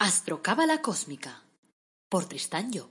Astrocábala 0.00 0.80
Cósmica 0.80 1.42
por 2.08 2.24
Tristán 2.26 2.70
Job. 2.72 2.88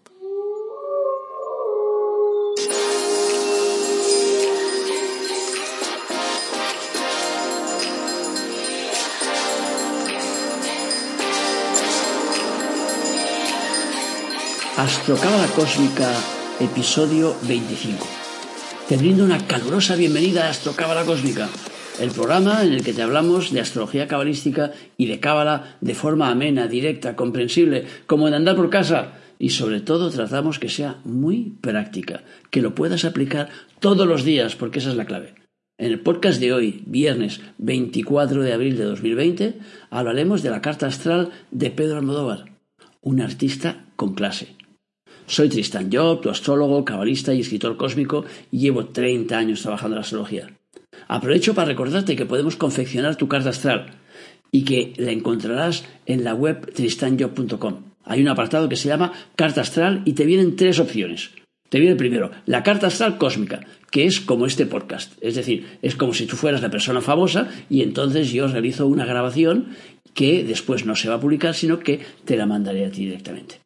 Astrocábala 14.75 15.47
Cósmica, 15.55 16.11
episodio 16.59 17.37
25. 17.43 18.05
Te 18.89 18.97
brindo 18.97 19.23
una 19.23 19.47
calurosa 19.47 19.95
bienvenida 19.95 20.47
a 20.47 20.49
Astrocábala 20.49 21.05
Cósmica, 21.05 21.47
el 21.99 22.11
programa 22.11 22.63
en 22.63 22.73
el 22.73 22.83
que 22.83 22.93
te 22.93 23.01
hablamos 23.01 23.51
de 23.51 23.59
astrología 23.59 24.07
cabalística 24.07 24.71
y 24.97 25.07
de 25.07 25.19
cábala 25.19 25.77
de 25.81 25.95
forma 25.95 26.29
amena, 26.29 26.67
directa, 26.67 27.15
comprensible, 27.15 27.85
como 28.05 28.27
en 28.27 28.35
andar 28.35 28.55
por 28.55 28.69
casa. 28.69 29.13
Y 29.39 29.49
sobre 29.49 29.81
todo 29.81 30.09
tratamos 30.09 30.59
que 30.59 30.69
sea 30.69 30.99
muy 31.03 31.55
práctica, 31.61 32.23
que 32.49 32.61
lo 32.61 32.75
puedas 32.75 33.05
aplicar 33.05 33.49
todos 33.79 34.07
los 34.07 34.23
días, 34.23 34.55
porque 34.55 34.79
esa 34.79 34.91
es 34.91 34.95
la 34.95 35.05
clave. 35.05 35.35
En 35.79 35.91
el 35.91 35.99
podcast 35.99 36.39
de 36.39 36.53
hoy, 36.53 36.83
viernes 36.85 37.41
24 37.59 38.41
de 38.41 38.53
abril 38.53 38.77
de 38.77 38.83
2020, 38.85 39.59
hablaremos 39.89 40.41
de 40.41 40.49
la 40.49 40.61
carta 40.61 40.87
astral 40.87 41.31
de 41.51 41.69
Pedro 41.69 41.97
Almodóvar, 41.97 42.45
un 43.01 43.21
artista 43.21 43.85
con 43.95 44.13
clase. 44.13 44.55
Soy 45.27 45.49
Tristan 45.49 45.89
Job, 45.91 46.21
tu 46.21 46.29
astrólogo, 46.29 46.85
cabalista 46.85 47.33
y 47.33 47.41
escritor 47.41 47.77
cósmico, 47.77 48.25
y 48.51 48.59
llevo 48.59 48.85
30 48.85 49.37
años 49.37 49.61
trabajando 49.61 49.95
en 49.95 49.99
la 49.99 50.01
astrología. 50.01 50.56
Aprovecho 51.07 51.53
para 51.53 51.69
recordarte 51.69 52.15
que 52.15 52.25
podemos 52.25 52.55
confeccionar 52.55 53.15
tu 53.15 53.27
carta 53.27 53.49
astral 53.49 53.91
y 54.51 54.63
que 54.63 54.93
la 54.97 55.11
encontrarás 55.11 55.85
en 56.05 56.23
la 56.23 56.33
web 56.33 56.71
tristanjob.com. 56.73 57.83
Hay 58.05 58.21
un 58.21 58.29
apartado 58.29 58.69
que 58.69 58.77
se 58.77 58.87
llama 58.87 59.11
Carta 59.35 59.61
Astral 59.61 60.01
y 60.05 60.13
te 60.13 60.25
vienen 60.25 60.55
tres 60.55 60.79
opciones. 60.79 61.31
Te 61.69 61.79
viene 61.79 61.97
primero 61.97 62.31
la 62.45 62.63
carta 62.63 62.87
astral 62.87 63.17
cósmica, 63.17 63.59
que 63.91 64.05
es 64.05 64.21
como 64.21 64.45
este 64.45 64.65
podcast. 64.65 65.11
Es 65.21 65.35
decir, 65.35 65.65
es 65.81 65.95
como 65.95 66.13
si 66.13 66.25
tú 66.25 66.37
fueras 66.37 66.61
la 66.61 66.71
persona 66.71 67.01
famosa 67.01 67.49
y 67.69 67.81
entonces 67.81 68.31
yo 68.31 68.47
realizo 68.47 68.87
una 68.87 69.05
grabación 69.05 69.75
que 70.13 70.45
después 70.45 70.85
no 70.85 70.95
se 70.95 71.09
va 71.09 71.15
a 71.15 71.19
publicar, 71.19 71.53
sino 71.53 71.79
que 71.79 71.99
te 72.23 72.37
la 72.37 72.45
mandaré 72.45 72.85
a 72.85 72.91
ti 72.91 73.05
directamente. 73.05 73.59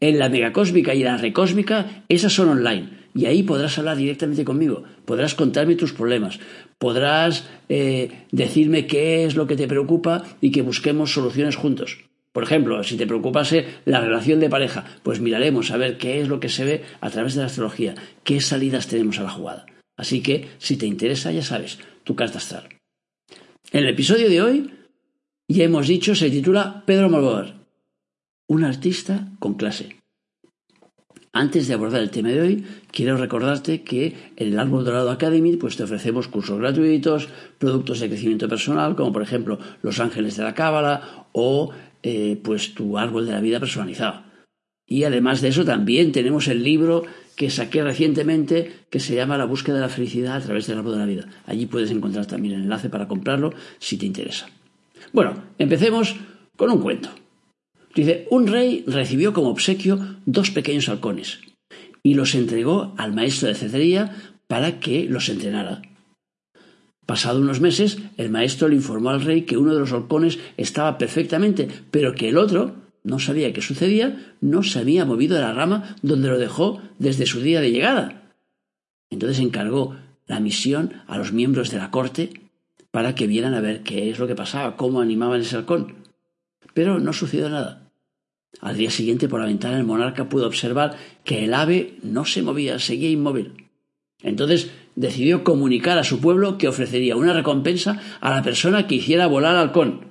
En 0.00 0.18
la 0.18 0.28
megacósmica 0.28 0.94
y 0.94 1.04
la 1.04 1.16
recósmica, 1.16 2.04
esas 2.08 2.32
son 2.32 2.48
online. 2.48 3.03
Y 3.14 3.26
ahí 3.26 3.44
podrás 3.44 3.78
hablar 3.78 3.96
directamente 3.96 4.44
conmigo, 4.44 4.82
podrás 5.04 5.34
contarme 5.34 5.76
tus 5.76 5.92
problemas, 5.92 6.40
podrás 6.78 7.48
eh, 7.68 8.10
decirme 8.32 8.86
qué 8.86 9.24
es 9.24 9.36
lo 9.36 9.46
que 9.46 9.56
te 9.56 9.68
preocupa 9.68 10.24
y 10.40 10.50
que 10.50 10.62
busquemos 10.62 11.12
soluciones 11.12 11.54
juntos. 11.54 12.04
Por 12.32 12.42
ejemplo, 12.42 12.82
si 12.82 12.96
te 12.96 13.06
preocupase 13.06 13.66
la 13.84 14.00
relación 14.00 14.40
de 14.40 14.50
pareja, 14.50 14.84
pues 15.04 15.20
miraremos 15.20 15.70
a 15.70 15.76
ver 15.76 15.96
qué 15.98 16.20
es 16.20 16.26
lo 16.26 16.40
que 16.40 16.48
se 16.48 16.64
ve 16.64 16.82
a 17.00 17.08
través 17.10 17.34
de 17.34 17.42
la 17.42 17.46
astrología, 17.46 17.94
qué 18.24 18.40
salidas 18.40 18.88
tenemos 18.88 19.20
a 19.20 19.22
la 19.22 19.30
jugada. 19.30 19.66
Así 19.96 20.20
que, 20.20 20.48
si 20.58 20.76
te 20.76 20.86
interesa, 20.86 21.30
ya 21.30 21.42
sabes, 21.42 21.78
tu 22.02 22.16
carta 22.16 22.38
astral. 22.38 22.68
En 23.70 23.84
el 23.84 23.88
episodio 23.90 24.28
de 24.28 24.42
hoy, 24.42 24.70
ya 25.46 25.62
hemos 25.62 25.86
dicho, 25.86 26.16
se 26.16 26.30
titula 26.30 26.82
Pedro 26.86 27.08
Molvar, 27.08 27.54
un 28.48 28.64
artista 28.64 29.28
con 29.38 29.54
clase. 29.54 29.96
Antes 31.36 31.66
de 31.66 31.74
abordar 31.74 32.00
el 32.00 32.10
tema 32.10 32.28
de 32.28 32.40
hoy, 32.40 32.64
quiero 32.92 33.16
recordarte 33.16 33.82
que 33.82 34.14
en 34.36 34.52
el 34.52 34.58
Árbol 34.60 34.84
Dorado 34.84 35.10
Academy 35.10 35.56
pues 35.56 35.76
te 35.76 35.82
ofrecemos 35.82 36.28
cursos 36.28 36.60
gratuitos, 36.60 37.28
productos 37.58 37.98
de 37.98 38.08
crecimiento 38.08 38.48
personal, 38.48 38.94
como 38.94 39.12
por 39.12 39.22
ejemplo 39.22 39.58
Los 39.82 39.98
Ángeles 39.98 40.36
de 40.36 40.44
la 40.44 40.54
Cábala 40.54 41.26
o 41.32 41.72
eh, 42.04 42.40
pues 42.40 42.74
tu 42.74 42.98
Árbol 42.98 43.26
de 43.26 43.32
la 43.32 43.40
Vida 43.40 43.58
personalizado. 43.58 44.22
Y 44.86 45.02
además 45.02 45.40
de 45.40 45.48
eso 45.48 45.64
también 45.64 46.12
tenemos 46.12 46.46
el 46.46 46.62
libro 46.62 47.02
que 47.34 47.50
saqué 47.50 47.82
recientemente 47.82 48.70
que 48.88 49.00
se 49.00 49.16
llama 49.16 49.36
La 49.36 49.44
búsqueda 49.44 49.74
de 49.74 49.80
la 49.80 49.88
felicidad 49.88 50.36
a 50.36 50.40
través 50.40 50.68
del 50.68 50.78
Árbol 50.78 50.92
de 50.92 50.98
la 51.00 51.06
Vida. 51.06 51.28
Allí 51.46 51.66
puedes 51.66 51.90
encontrar 51.90 52.26
también 52.26 52.54
el 52.54 52.62
enlace 52.62 52.90
para 52.90 53.08
comprarlo 53.08 53.52
si 53.80 53.96
te 53.96 54.06
interesa. 54.06 54.46
Bueno, 55.12 55.34
empecemos 55.58 56.14
con 56.56 56.70
un 56.70 56.80
cuento. 56.80 57.10
Dice, 57.94 58.26
un 58.30 58.46
rey 58.46 58.84
recibió 58.86 59.32
como 59.32 59.50
obsequio 59.50 60.18
dos 60.26 60.50
pequeños 60.50 60.88
halcones 60.88 61.40
y 62.02 62.14
los 62.14 62.34
entregó 62.34 62.94
al 62.98 63.12
maestro 63.12 63.48
de 63.48 63.54
cetrería 63.54 64.16
para 64.46 64.80
que 64.80 65.04
los 65.04 65.28
entrenara. 65.28 65.82
Pasado 67.06 67.40
unos 67.40 67.60
meses, 67.60 67.98
el 68.16 68.30
maestro 68.30 68.68
le 68.68 68.76
informó 68.76 69.10
al 69.10 69.22
rey 69.22 69.42
que 69.42 69.58
uno 69.58 69.74
de 69.74 69.80
los 69.80 69.92
halcones 69.92 70.38
estaba 70.56 70.98
perfectamente, 70.98 71.68
pero 71.90 72.14
que 72.14 72.30
el 72.30 72.38
otro 72.38 72.74
no 73.02 73.18
sabía 73.18 73.52
qué 73.52 73.60
sucedía, 73.60 74.34
no 74.40 74.62
se 74.62 74.78
había 74.78 75.04
movido 75.04 75.36
de 75.36 75.42
la 75.42 75.52
rama 75.52 75.96
donde 76.02 76.28
lo 76.28 76.38
dejó 76.38 76.80
desde 76.98 77.26
su 77.26 77.40
día 77.40 77.60
de 77.60 77.70
llegada. 77.70 78.32
Entonces 79.10 79.38
encargó 79.38 79.96
la 80.26 80.40
misión 80.40 81.02
a 81.06 81.18
los 81.18 81.32
miembros 81.32 81.70
de 81.70 81.78
la 81.78 81.90
corte 81.90 82.32
para 82.90 83.14
que 83.14 83.26
vieran 83.26 83.54
a 83.54 83.60
ver 83.60 83.82
qué 83.82 84.10
es 84.10 84.18
lo 84.18 84.26
que 84.26 84.34
pasaba, 84.34 84.76
cómo 84.76 85.00
animaban 85.00 85.42
ese 85.42 85.56
halcón. 85.56 85.96
Pero 86.72 86.98
no 86.98 87.12
sucedió 87.12 87.50
nada. 87.50 87.83
Al 88.60 88.76
día 88.76 88.90
siguiente, 88.90 89.28
por 89.28 89.40
la 89.40 89.46
ventana, 89.46 89.78
el 89.78 89.84
monarca 89.84 90.28
pudo 90.28 90.46
observar 90.46 90.96
que 91.24 91.44
el 91.44 91.54
ave 91.54 91.98
no 92.02 92.24
se 92.24 92.42
movía, 92.42 92.78
seguía 92.78 93.10
inmóvil. 93.10 93.68
Entonces 94.22 94.70
decidió 94.96 95.44
comunicar 95.44 95.98
a 95.98 96.04
su 96.04 96.20
pueblo 96.20 96.56
que 96.56 96.68
ofrecería 96.68 97.16
una 97.16 97.32
recompensa 97.32 98.00
a 98.20 98.30
la 98.30 98.42
persona 98.42 98.86
que 98.86 98.96
hiciera 98.96 99.26
volar 99.26 99.56
al 99.56 99.68
halcón. 99.68 100.06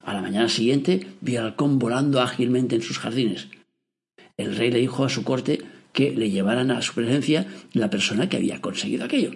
A 0.00 0.14
la 0.14 0.22
mañana 0.22 0.48
siguiente 0.48 1.06
vio 1.20 1.40
al 1.40 1.46
halcón 1.46 1.78
volando 1.78 2.20
ágilmente 2.20 2.74
en 2.74 2.82
sus 2.82 2.98
jardines. 2.98 3.48
El 4.36 4.56
rey 4.56 4.70
le 4.70 4.78
dijo 4.78 5.04
a 5.04 5.08
su 5.08 5.22
corte 5.22 5.62
que 5.92 6.12
le 6.12 6.30
llevaran 6.30 6.70
a 6.70 6.82
su 6.82 6.94
presencia 6.94 7.46
la 7.72 7.90
persona 7.90 8.28
que 8.28 8.38
había 8.38 8.60
conseguido 8.60 9.04
aquello. 9.04 9.32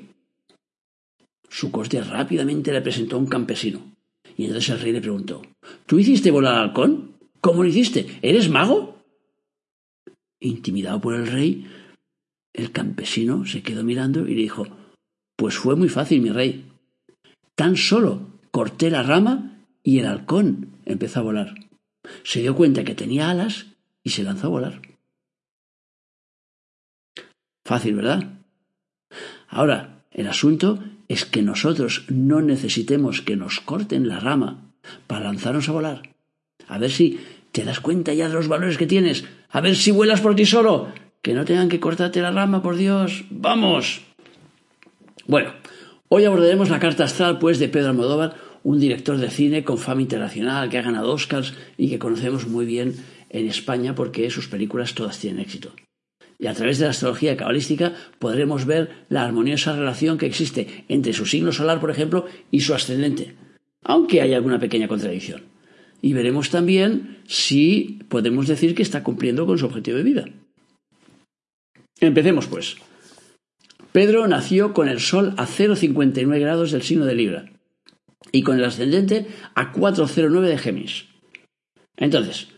Su 1.49 1.71
corte 1.71 2.01
rápidamente 2.01 2.73
le 2.73 2.81
presentó 2.81 3.17
a 3.17 3.19
un 3.19 3.27
campesino. 3.27 3.81
Y 4.37 4.45
entonces 4.47 4.71
el 4.71 4.81
rey 4.81 4.93
le 4.93 5.01
preguntó 5.01 5.43
¿Tú 5.87 5.99
hiciste 5.99 6.31
volar 6.31 6.55
al 6.55 6.65
halcón? 6.65 7.16
¿Cómo 7.41 7.63
lo 7.63 7.69
hiciste? 7.69 8.19
¿Eres 8.23 8.49
mago? 8.49 9.03
Intimidado 10.41 11.01
por 11.01 11.15
el 11.15 11.27
rey, 11.27 11.67
el 12.53 12.73
campesino 12.73 13.45
se 13.47 13.63
quedó 13.63 13.85
mirando 13.85 14.27
y 14.27 14.35
le 14.35 14.43
dijo 14.43 14.67
Pues 15.37 15.57
fue 15.57 15.77
muy 15.77 15.89
fácil, 15.89 16.23
mi 16.23 16.31
rey. 16.31 16.71
Tan 17.55 17.77
solo 17.77 18.41
corté 18.51 18.91
la 18.91 19.03
rama 19.03 19.65
y 19.83 19.99
el 19.99 20.07
halcón 20.07 20.79
empezó 20.85 21.21
a 21.21 21.25
volar. 21.25 21.55
Se 22.25 22.41
dio 22.41 22.55
cuenta 22.55 22.85
que 22.85 22.95
tenía 22.95 23.31
alas 23.31 23.67
y 24.03 24.11
se 24.11 24.23
lanzó 24.23 24.47
a 24.47 24.51
volar. 24.51 24.83
Fácil, 27.65 27.97
¿verdad? 27.97 28.41
Ahora, 29.49 30.05
el 30.11 30.29
asunto 30.29 30.83
es 31.09 31.25
que 31.25 31.43
nosotros 31.43 32.07
no 32.09 32.41
necesitemos 32.41 33.21
que 33.21 33.37
nos 33.37 33.61
corten 33.61 34.09
la 34.09 34.21
rama 34.21 34.73
para 35.07 35.27
lanzarnos 35.27 35.69
a 35.69 35.73
volar. 35.73 36.16
A 36.69 36.79
ver 36.79 36.91
si 36.91 37.21
te 37.53 37.65
das 37.65 37.81
cuenta 37.81 38.13
ya 38.13 38.29
de 38.29 38.35
los 38.35 38.49
valores 38.49 38.77
que 38.77 38.87
tienes. 38.87 39.25
A 39.51 39.61
ver 39.61 39.77
si 39.77 39.91
vuelas 39.91 40.21
por 40.21 40.35
ti 40.35 40.47
solo. 40.47 40.89
Que 41.23 41.35
no 41.35 41.45
tengan 41.45 41.69
que 41.69 41.81
cortarte 41.81 42.21
la 42.21 42.31
rama, 42.31 42.63
por 42.63 42.77
Dios. 42.77 43.25
¡Vamos! 43.31 44.03
Bueno, 45.27 45.53
hoy 46.09 46.25
abordaremos 46.25 46.71
la 46.71 46.79
carta 46.79 47.05
astral, 47.05 47.39
pues, 47.39 47.59
de 47.59 47.69
Pedro 47.69 47.89
Almodóvar, 47.89 48.37
un 48.63 48.79
director 48.79 49.17
de 49.17 49.31
cine 49.31 49.65
con 49.65 49.79
fama 49.79 50.03
internacional 50.03 50.69
que 50.69 50.79
ha 50.79 50.83
ganado 50.83 51.13
Oscars 51.13 51.55
y 51.77 51.89
que 51.89 51.99
conocemos 51.99 52.47
muy 52.47 52.67
bien 52.67 52.95
en 53.31 53.49
España 53.49 53.95
porque 53.95 54.31
sus 54.31 54.49
películas 54.49 54.95
todas 54.95 55.19
tienen 55.19 55.41
éxito. 55.41 55.73
Y 56.39 56.49
a 56.49 56.55
través 56.55 56.79
de 56.79 56.85
la 56.85 56.91
astrología 56.91 57.37
cabalística 57.37 57.95
podremos 58.19 58.67
ver 58.67 59.07
la 59.09 59.25
armoniosa 59.25 59.75
relación 59.75 60.19
que 60.19 60.27
existe 60.27 60.85
entre 60.89 61.13
su 61.13 61.27
signo 61.27 61.53
solar, 61.53 61.81
por 61.81 61.91
ejemplo, 61.91 62.27
y 62.51 62.61
su 62.61 62.75
ascendente, 62.75 63.35
aunque 63.83 64.21
hay 64.21 64.35
alguna 64.35 64.59
pequeña 64.59 64.89
contradicción 64.89 65.56
y 66.03 66.13
veremos 66.13 66.51
también 66.51 67.19
si 67.27 68.01
podemos 68.09 68.47
decir 68.47 68.75
que 68.75 68.83
está 68.83 69.03
cumpliendo 69.03 69.47
con 69.47 69.59
su 69.59 69.67
objetivo 69.67 69.97
de 69.97 70.03
vida. 70.03 70.25
Empecemos 72.01 72.47
pues. 72.47 72.77
Pedro 73.93 74.27
nació 74.29 74.75
con 74.75 74.89
el 74.89 75.01
Sol 75.01 75.35
a 75.39 75.47
0,59 75.47 76.39
grados 76.39 76.71
del 76.71 76.83
signo 76.83 77.07
de 77.07 77.15
Libra 77.15 77.47
y 78.31 78.43
con 78.43 78.59
el 78.59 78.65
ascendente 78.65 79.27
a 79.55 79.73
4,09 79.73 80.41
de 80.43 80.59
Géminis. 80.59 81.07
Entonces, 81.97 82.49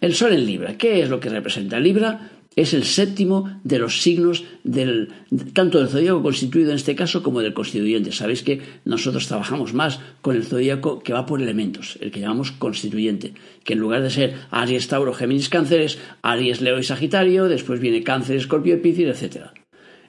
el 0.00 0.14
Sol 0.14 0.32
en 0.32 0.46
Libra, 0.46 0.78
¿qué 0.78 1.02
es 1.02 1.10
lo 1.10 1.20
que 1.20 1.28
representa? 1.28 1.78
Libra 1.78 2.29
es 2.56 2.74
el 2.74 2.84
séptimo 2.84 3.60
de 3.62 3.78
los 3.78 4.02
signos 4.02 4.44
del, 4.64 5.08
tanto 5.52 5.78
del 5.78 5.88
zodíaco 5.88 6.22
constituido 6.22 6.70
en 6.70 6.76
este 6.76 6.96
caso 6.96 7.22
como 7.22 7.40
del 7.40 7.54
constituyente. 7.54 8.12
Sabéis 8.12 8.42
que 8.42 8.60
nosotros 8.84 9.28
trabajamos 9.28 9.72
más 9.72 10.00
con 10.20 10.36
el 10.36 10.44
zodíaco 10.44 10.98
que 11.00 11.12
va 11.12 11.26
por 11.26 11.40
elementos, 11.40 11.96
el 12.00 12.10
que 12.10 12.20
llamamos 12.20 12.50
constituyente, 12.50 13.34
que 13.64 13.74
en 13.74 13.78
lugar 13.78 14.02
de 14.02 14.10
ser 14.10 14.34
Aries, 14.50 14.88
Tauro, 14.88 15.14
Géminis, 15.14 15.48
Cánceres, 15.48 15.98
Aries, 16.22 16.60
Leo 16.60 16.78
y 16.78 16.82
Sagitario, 16.82 17.48
después 17.48 17.80
viene 17.80 18.02
Cáncer, 18.02 18.36
Escorpio, 18.36 18.82
Piscis, 18.82 19.06
etc. 19.06 19.46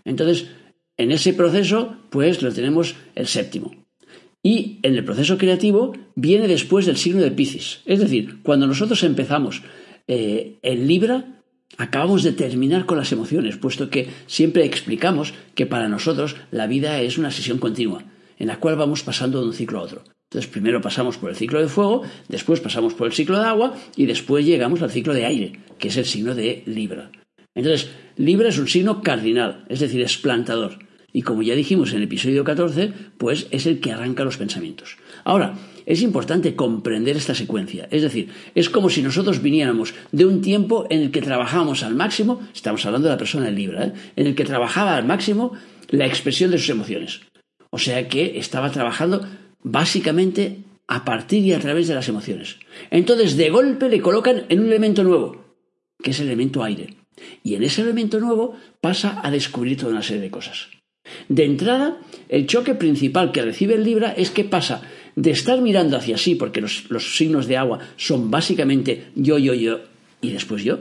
Entonces, 0.03 0.47
en 0.97 1.11
ese 1.11 1.33
proceso, 1.33 1.95
pues 2.09 2.41
lo 2.41 2.51
tenemos 2.51 2.95
el 3.15 3.27
séptimo. 3.27 3.75
Y 4.43 4.79
en 4.81 4.95
el 4.95 5.05
proceso 5.05 5.37
creativo 5.37 5.93
viene 6.15 6.47
después 6.47 6.87
del 6.87 6.97
signo 6.97 7.21
de 7.21 7.31
Piscis. 7.31 7.81
Es 7.85 7.99
decir, 7.99 8.41
cuando 8.41 8.65
nosotros 8.65 9.03
empezamos 9.03 9.61
eh, 10.07 10.57
en 10.63 10.87
Libra, 10.87 11.40
acabamos 11.77 12.23
de 12.23 12.33
terminar 12.33 12.85
con 12.85 12.97
las 12.97 13.11
emociones, 13.11 13.57
puesto 13.57 13.89
que 13.89 14.09
siempre 14.27 14.65
explicamos 14.65 15.33
que 15.55 15.65
para 15.65 15.89
nosotros 15.89 16.35
la 16.51 16.67
vida 16.67 17.01
es 17.01 17.17
una 17.17 17.31
sesión 17.31 17.57
continua, 17.57 18.03
en 18.37 18.47
la 18.47 18.59
cual 18.59 18.75
vamos 18.75 19.03
pasando 19.03 19.41
de 19.41 19.47
un 19.47 19.53
ciclo 19.53 19.79
a 19.79 19.83
otro. 19.83 20.03
Entonces, 20.29 20.49
primero 20.49 20.79
pasamos 20.79 21.17
por 21.17 21.29
el 21.29 21.35
ciclo 21.35 21.59
de 21.59 21.67
fuego, 21.67 22.03
después 22.29 22.61
pasamos 22.61 22.93
por 22.93 23.07
el 23.07 23.13
ciclo 23.13 23.37
de 23.37 23.45
agua 23.45 23.75
y 23.97 24.05
después 24.05 24.45
llegamos 24.45 24.81
al 24.81 24.91
ciclo 24.91 25.13
de 25.13 25.25
aire, 25.25 25.59
que 25.77 25.89
es 25.89 25.97
el 25.97 26.05
signo 26.05 26.35
de 26.35 26.63
Libra. 26.65 27.11
Entonces, 27.53 27.89
Libra 28.15 28.47
es 28.47 28.57
un 28.57 28.69
signo 28.69 29.01
cardinal, 29.01 29.65
es 29.67 29.81
decir, 29.81 30.01
es 30.01 30.17
plantador. 30.17 30.79
Y 31.11 31.23
como 31.23 31.41
ya 31.41 31.55
dijimos 31.55 31.91
en 31.91 31.97
el 31.97 32.03
episodio 32.03 32.45
14, 32.45 32.93
pues 33.17 33.47
es 33.51 33.65
el 33.65 33.81
que 33.81 33.91
arranca 33.91 34.23
los 34.23 34.37
pensamientos. 34.37 34.95
Ahora, 35.23 35.55
es 35.85 36.01
importante 36.01 36.55
comprender 36.55 37.17
esta 37.17 37.35
secuencia. 37.35 37.87
Es 37.91 38.01
decir, 38.01 38.29
es 38.55 38.69
como 38.69 38.89
si 38.89 39.01
nosotros 39.01 39.41
viniéramos 39.41 39.93
de 40.11 40.25
un 40.25 40.41
tiempo 40.41 40.85
en 40.89 41.01
el 41.01 41.11
que 41.11 41.21
trabajábamos 41.21 41.83
al 41.83 41.95
máximo, 41.95 42.41
estamos 42.53 42.85
hablando 42.85 43.07
de 43.07 43.15
la 43.15 43.17
persona 43.17 43.47
en 43.47 43.55
Libra, 43.55 43.85
¿eh? 43.85 43.93
en 44.15 44.27
el 44.27 44.35
que 44.35 44.45
trabajaba 44.45 44.95
al 44.95 45.05
máximo 45.05 45.53
la 45.89 46.05
expresión 46.05 46.51
de 46.51 46.57
sus 46.57 46.69
emociones. 46.69 47.21
O 47.69 47.77
sea 47.77 48.07
que 48.07 48.37
estaba 48.37 48.71
trabajando 48.71 49.27
básicamente 49.63 50.63
a 50.87 51.05
partir 51.05 51.45
y 51.45 51.53
a 51.53 51.59
través 51.59 51.87
de 51.87 51.95
las 51.95 52.09
emociones. 52.09 52.57
Entonces, 52.89 53.37
de 53.37 53.49
golpe 53.49 53.89
le 53.89 54.01
colocan 54.01 54.43
en 54.49 54.59
un 54.59 54.67
elemento 54.67 55.03
nuevo, 55.03 55.55
que 56.03 56.11
es 56.11 56.19
el 56.19 56.27
elemento 56.27 56.63
aire. 56.63 56.95
Y 57.43 57.55
en 57.55 57.63
ese 57.63 57.81
elemento 57.81 58.19
nuevo 58.19 58.55
pasa 58.81 59.21
a 59.23 59.31
descubrir 59.31 59.77
toda 59.77 59.91
una 59.91 60.03
serie 60.03 60.23
de 60.23 60.31
cosas. 60.31 60.67
De 61.29 61.45
entrada, 61.45 61.97
el 62.29 62.45
choque 62.45 62.75
principal 62.75 63.31
que 63.31 63.41
recibe 63.41 63.75
el 63.75 63.83
Libra 63.83 64.11
es 64.11 64.31
que 64.31 64.43
pasa 64.43 64.81
de 65.15 65.31
estar 65.31 65.61
mirando 65.61 65.97
hacia 65.97 66.17
sí, 66.17 66.35
porque 66.35 66.61
los, 66.61 66.83
signos 67.15 67.47
de 67.47 67.57
agua 67.57 67.79
son 67.97 68.31
básicamente 68.31 69.07
yo, 69.15 69.37
yo, 69.37 69.53
yo 69.53 69.81
y 70.21 70.31
después 70.31 70.63
yo, 70.63 70.79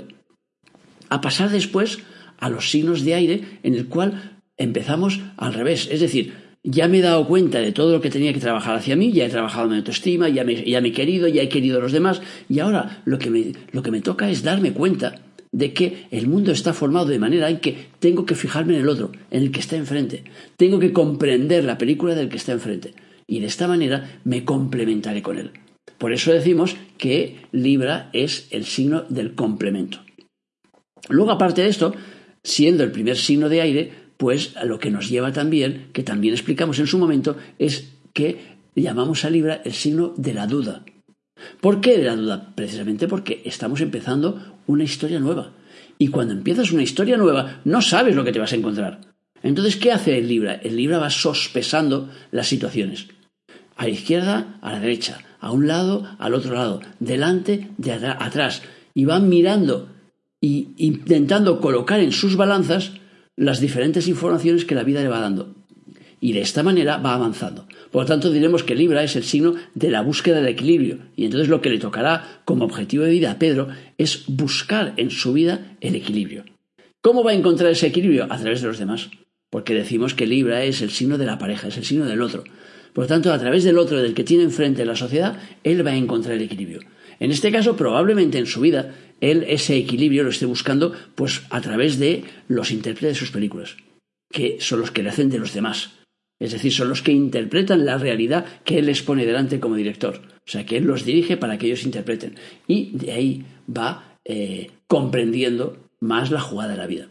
a 1.08 1.20
pasar 1.20 1.50
después 1.50 1.98
a 2.38 2.48
los 2.48 2.70
signos 2.70 3.04
de 3.04 3.14
aire 3.14 3.44
en 3.62 3.74
el 3.74 3.86
cual 3.86 4.38
empezamos 4.56 5.20
al 5.36 5.54
revés. 5.54 5.88
Es 5.90 6.00
decir, 6.00 6.34
ya 6.62 6.88
me 6.88 6.98
he 6.98 7.02
dado 7.02 7.26
cuenta 7.26 7.58
de 7.60 7.72
todo 7.72 7.92
lo 7.92 8.00
que 8.00 8.10
tenía 8.10 8.32
que 8.32 8.40
trabajar 8.40 8.76
hacia 8.76 8.96
mí, 8.96 9.12
ya 9.12 9.24
he 9.24 9.30
trabajado 9.30 9.64
en 9.64 9.70
mi 9.70 9.76
autoestima, 9.78 10.28
ya 10.28 10.44
me, 10.44 10.62
ya 10.62 10.80
me 10.80 10.88
he 10.88 10.92
querido, 10.92 11.26
ya 11.28 11.42
he 11.42 11.48
querido 11.48 11.78
a 11.78 11.82
los 11.82 11.92
demás, 11.92 12.20
y 12.48 12.58
ahora 12.58 13.02
lo 13.04 13.18
que, 13.18 13.30
me, 13.30 13.52
lo 13.72 13.82
que 13.82 13.90
me 13.90 14.02
toca 14.02 14.30
es 14.30 14.42
darme 14.42 14.72
cuenta 14.72 15.22
de 15.52 15.72
que 15.72 16.06
el 16.10 16.28
mundo 16.28 16.52
está 16.52 16.72
formado 16.72 17.06
de 17.06 17.18
manera 17.18 17.50
en 17.50 17.58
que 17.58 17.88
tengo 17.98 18.24
que 18.24 18.34
fijarme 18.34 18.74
en 18.74 18.82
el 18.82 18.88
otro, 18.88 19.10
en 19.30 19.42
el 19.42 19.50
que 19.50 19.60
está 19.60 19.76
enfrente. 19.76 20.24
Tengo 20.56 20.78
que 20.78 20.92
comprender 20.92 21.64
la 21.64 21.78
película 21.78 22.14
del 22.14 22.28
que 22.28 22.36
está 22.36 22.52
enfrente. 22.52 22.94
Y 23.30 23.38
de 23.38 23.46
esta 23.46 23.68
manera 23.68 24.20
me 24.24 24.44
complementaré 24.44 25.22
con 25.22 25.38
él. 25.38 25.52
Por 25.98 26.12
eso 26.12 26.32
decimos 26.32 26.74
que 26.98 27.36
Libra 27.52 28.10
es 28.12 28.48
el 28.50 28.64
signo 28.64 29.04
del 29.08 29.36
complemento. 29.36 30.00
Luego, 31.08 31.30
aparte 31.30 31.62
de 31.62 31.68
esto, 31.68 31.94
siendo 32.42 32.82
el 32.82 32.90
primer 32.90 33.16
signo 33.16 33.48
de 33.48 33.60
aire, 33.60 33.92
pues 34.16 34.56
a 34.56 34.64
lo 34.64 34.80
que 34.80 34.90
nos 34.90 35.08
lleva 35.08 35.32
también, 35.32 35.90
que 35.92 36.02
también 36.02 36.34
explicamos 36.34 36.80
en 36.80 36.88
su 36.88 36.98
momento, 36.98 37.36
es 37.60 37.92
que 38.12 38.58
llamamos 38.74 39.24
a 39.24 39.30
Libra 39.30 39.62
el 39.64 39.74
signo 39.74 40.12
de 40.16 40.34
la 40.34 40.48
duda. 40.48 40.84
¿Por 41.60 41.80
qué 41.80 41.98
de 41.98 42.04
la 42.04 42.16
duda? 42.16 42.52
Precisamente 42.56 43.06
porque 43.06 43.42
estamos 43.44 43.80
empezando 43.80 44.58
una 44.66 44.82
historia 44.82 45.20
nueva. 45.20 45.52
Y 45.98 46.08
cuando 46.08 46.34
empiezas 46.34 46.72
una 46.72 46.82
historia 46.82 47.16
nueva, 47.16 47.60
no 47.64 47.80
sabes 47.80 48.16
lo 48.16 48.24
que 48.24 48.32
te 48.32 48.40
vas 48.40 48.52
a 48.52 48.56
encontrar. 48.56 49.00
Entonces, 49.44 49.76
¿qué 49.76 49.92
hace 49.92 50.18
el 50.18 50.26
Libra? 50.26 50.54
El 50.54 50.74
Libra 50.74 50.98
va 50.98 51.10
sospesando 51.10 52.10
las 52.32 52.48
situaciones. 52.48 53.06
A 53.80 53.84
la 53.84 53.96
izquierda, 53.96 54.58
a 54.60 54.72
la 54.72 54.80
derecha, 54.80 55.22
a 55.40 55.52
un 55.52 55.66
lado, 55.66 56.06
al 56.18 56.34
otro 56.34 56.52
lado, 56.52 56.82
delante, 56.98 57.70
de 57.78 57.92
atrás. 57.92 58.60
Y 58.92 59.06
va 59.06 59.20
mirando 59.20 59.88
e 60.42 60.66
intentando 60.76 61.62
colocar 61.62 61.98
en 62.00 62.12
sus 62.12 62.36
balanzas 62.36 62.92
las 63.36 63.58
diferentes 63.58 64.06
informaciones 64.06 64.66
que 64.66 64.74
la 64.74 64.82
vida 64.82 65.00
le 65.00 65.08
va 65.08 65.20
dando. 65.20 65.54
Y 66.20 66.34
de 66.34 66.42
esta 66.42 66.62
manera 66.62 66.98
va 66.98 67.14
avanzando. 67.14 67.66
Por 67.90 68.02
lo 68.02 68.06
tanto, 68.06 68.30
diremos 68.30 68.64
que 68.64 68.74
Libra 68.74 69.02
es 69.02 69.16
el 69.16 69.24
signo 69.24 69.54
de 69.74 69.90
la 69.90 70.02
búsqueda 70.02 70.42
del 70.42 70.48
equilibrio. 70.48 70.98
Y 71.16 71.24
entonces 71.24 71.48
lo 71.48 71.62
que 71.62 71.70
le 71.70 71.78
tocará 71.78 72.42
como 72.44 72.66
objetivo 72.66 73.04
de 73.04 73.12
vida 73.12 73.30
a 73.30 73.38
Pedro 73.38 73.68
es 73.96 74.24
buscar 74.26 74.92
en 74.98 75.08
su 75.10 75.32
vida 75.32 75.78
el 75.80 75.94
equilibrio. 75.94 76.44
¿Cómo 77.00 77.24
va 77.24 77.30
a 77.30 77.34
encontrar 77.34 77.70
ese 77.70 77.86
equilibrio? 77.86 78.24
A 78.28 78.36
través 78.36 78.60
de 78.60 78.68
los 78.68 78.78
demás. 78.78 79.08
Porque 79.48 79.72
decimos 79.72 80.12
que 80.12 80.26
Libra 80.26 80.64
es 80.64 80.82
el 80.82 80.90
signo 80.90 81.16
de 81.16 81.24
la 81.24 81.38
pareja, 81.38 81.68
es 81.68 81.78
el 81.78 81.86
signo 81.86 82.04
del 82.04 82.20
otro. 82.20 82.44
Por 82.92 83.06
tanto, 83.06 83.32
a 83.32 83.38
través 83.38 83.64
del 83.64 83.78
otro, 83.78 84.02
del 84.02 84.14
que 84.14 84.24
tiene 84.24 84.44
enfrente 84.44 84.84
la 84.84 84.96
sociedad, 84.96 85.40
él 85.64 85.86
va 85.86 85.90
a 85.90 85.96
encontrar 85.96 86.34
el 86.34 86.42
equilibrio. 86.42 86.80
En 87.18 87.30
este 87.30 87.52
caso, 87.52 87.76
probablemente 87.76 88.38
en 88.38 88.46
su 88.46 88.60
vida, 88.60 88.94
él 89.20 89.44
ese 89.46 89.76
equilibrio 89.76 90.24
lo 90.24 90.30
esté 90.30 90.46
buscando 90.46 90.94
pues 91.14 91.42
a 91.50 91.60
través 91.60 91.98
de 91.98 92.24
los 92.48 92.70
intérpretes 92.70 93.10
de 93.10 93.20
sus 93.20 93.30
películas, 93.30 93.76
que 94.32 94.56
son 94.60 94.80
los 94.80 94.90
que 94.90 95.02
le 95.02 95.10
hacen 95.10 95.28
de 95.28 95.38
los 95.38 95.52
demás. 95.52 95.90
Es 96.40 96.52
decir, 96.52 96.72
son 96.72 96.88
los 96.88 97.02
que 97.02 97.12
interpretan 97.12 97.84
la 97.84 97.98
realidad 97.98 98.46
que 98.64 98.78
él 98.78 98.86
les 98.86 99.02
pone 99.02 99.26
delante 99.26 99.60
como 99.60 99.76
director. 99.76 100.22
O 100.38 100.50
sea, 100.50 100.64
que 100.64 100.78
él 100.78 100.84
los 100.84 101.04
dirige 101.04 101.36
para 101.36 101.58
que 101.58 101.66
ellos 101.66 101.84
interpreten. 101.84 102.36
Y 102.66 102.96
de 102.96 103.12
ahí 103.12 103.44
va 103.68 104.18
eh, 104.24 104.70
comprendiendo 104.86 105.76
más 106.00 106.30
la 106.30 106.40
jugada 106.40 106.72
de 106.72 106.78
la 106.78 106.86
vida. 106.86 107.08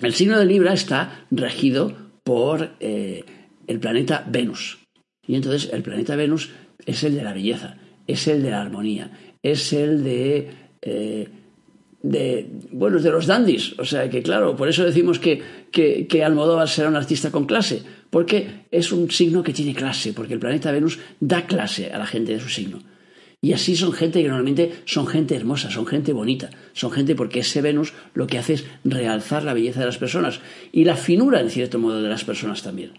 El 0.00 0.14
signo 0.14 0.38
de 0.38 0.46
Libra 0.46 0.72
está 0.72 1.26
regido 1.32 1.92
por 2.22 2.76
eh, 2.78 3.24
el 3.66 3.80
planeta 3.80 4.24
Venus. 4.28 4.78
Y 5.26 5.34
entonces 5.34 5.70
el 5.72 5.82
planeta 5.82 6.16
Venus 6.16 6.50
es 6.84 7.02
el 7.04 7.14
de 7.14 7.22
la 7.22 7.32
belleza, 7.32 7.76
es 8.06 8.28
el 8.28 8.42
de 8.42 8.50
la 8.50 8.62
armonía, 8.62 9.10
es 9.42 9.72
el 9.72 10.04
de 10.04 10.50
eh, 10.82 11.28
de, 12.02 12.48
bueno, 12.70 13.00
de 13.00 13.10
los 13.10 13.26
dandies. 13.26 13.78
O 13.78 13.84
sea 13.84 14.08
que, 14.08 14.22
claro, 14.22 14.56
por 14.56 14.68
eso 14.68 14.84
decimos 14.84 15.18
que, 15.18 15.42
que, 15.70 16.06
que, 16.06 16.24
Almodóvar 16.24 16.68
será 16.68 16.88
un 16.88 16.96
artista 16.96 17.30
con 17.30 17.46
clase, 17.46 17.82
porque 18.10 18.66
es 18.70 18.92
un 18.92 19.10
signo 19.10 19.42
que 19.42 19.52
tiene 19.52 19.74
clase, 19.74 20.12
porque 20.12 20.34
el 20.34 20.40
planeta 20.40 20.70
Venus 20.70 20.98
da 21.20 21.46
clase 21.46 21.90
a 21.92 21.98
la 21.98 22.06
gente 22.06 22.32
de 22.32 22.40
su 22.40 22.48
signo. 22.48 22.78
Y 23.42 23.52
así 23.52 23.76
son 23.76 23.92
gente 23.92 24.22
que 24.22 24.28
normalmente 24.28 24.72
son 24.86 25.06
gente 25.06 25.36
hermosa, 25.36 25.70
son 25.70 25.86
gente 25.86 26.12
bonita, 26.12 26.50
son 26.72 26.90
gente 26.90 27.14
porque 27.14 27.40
ese 27.40 27.60
Venus 27.60 27.92
lo 28.14 28.26
que 28.26 28.38
hace 28.38 28.54
es 28.54 28.64
realzar 28.84 29.44
la 29.44 29.54
belleza 29.54 29.80
de 29.80 29.86
las 29.86 29.98
personas 29.98 30.40
y 30.72 30.84
la 30.84 30.96
finura, 30.96 31.40
en 31.40 31.50
cierto 31.50 31.78
modo, 31.78 32.02
de 32.02 32.08
las 32.08 32.24
personas 32.24 32.62
también. 32.62 32.92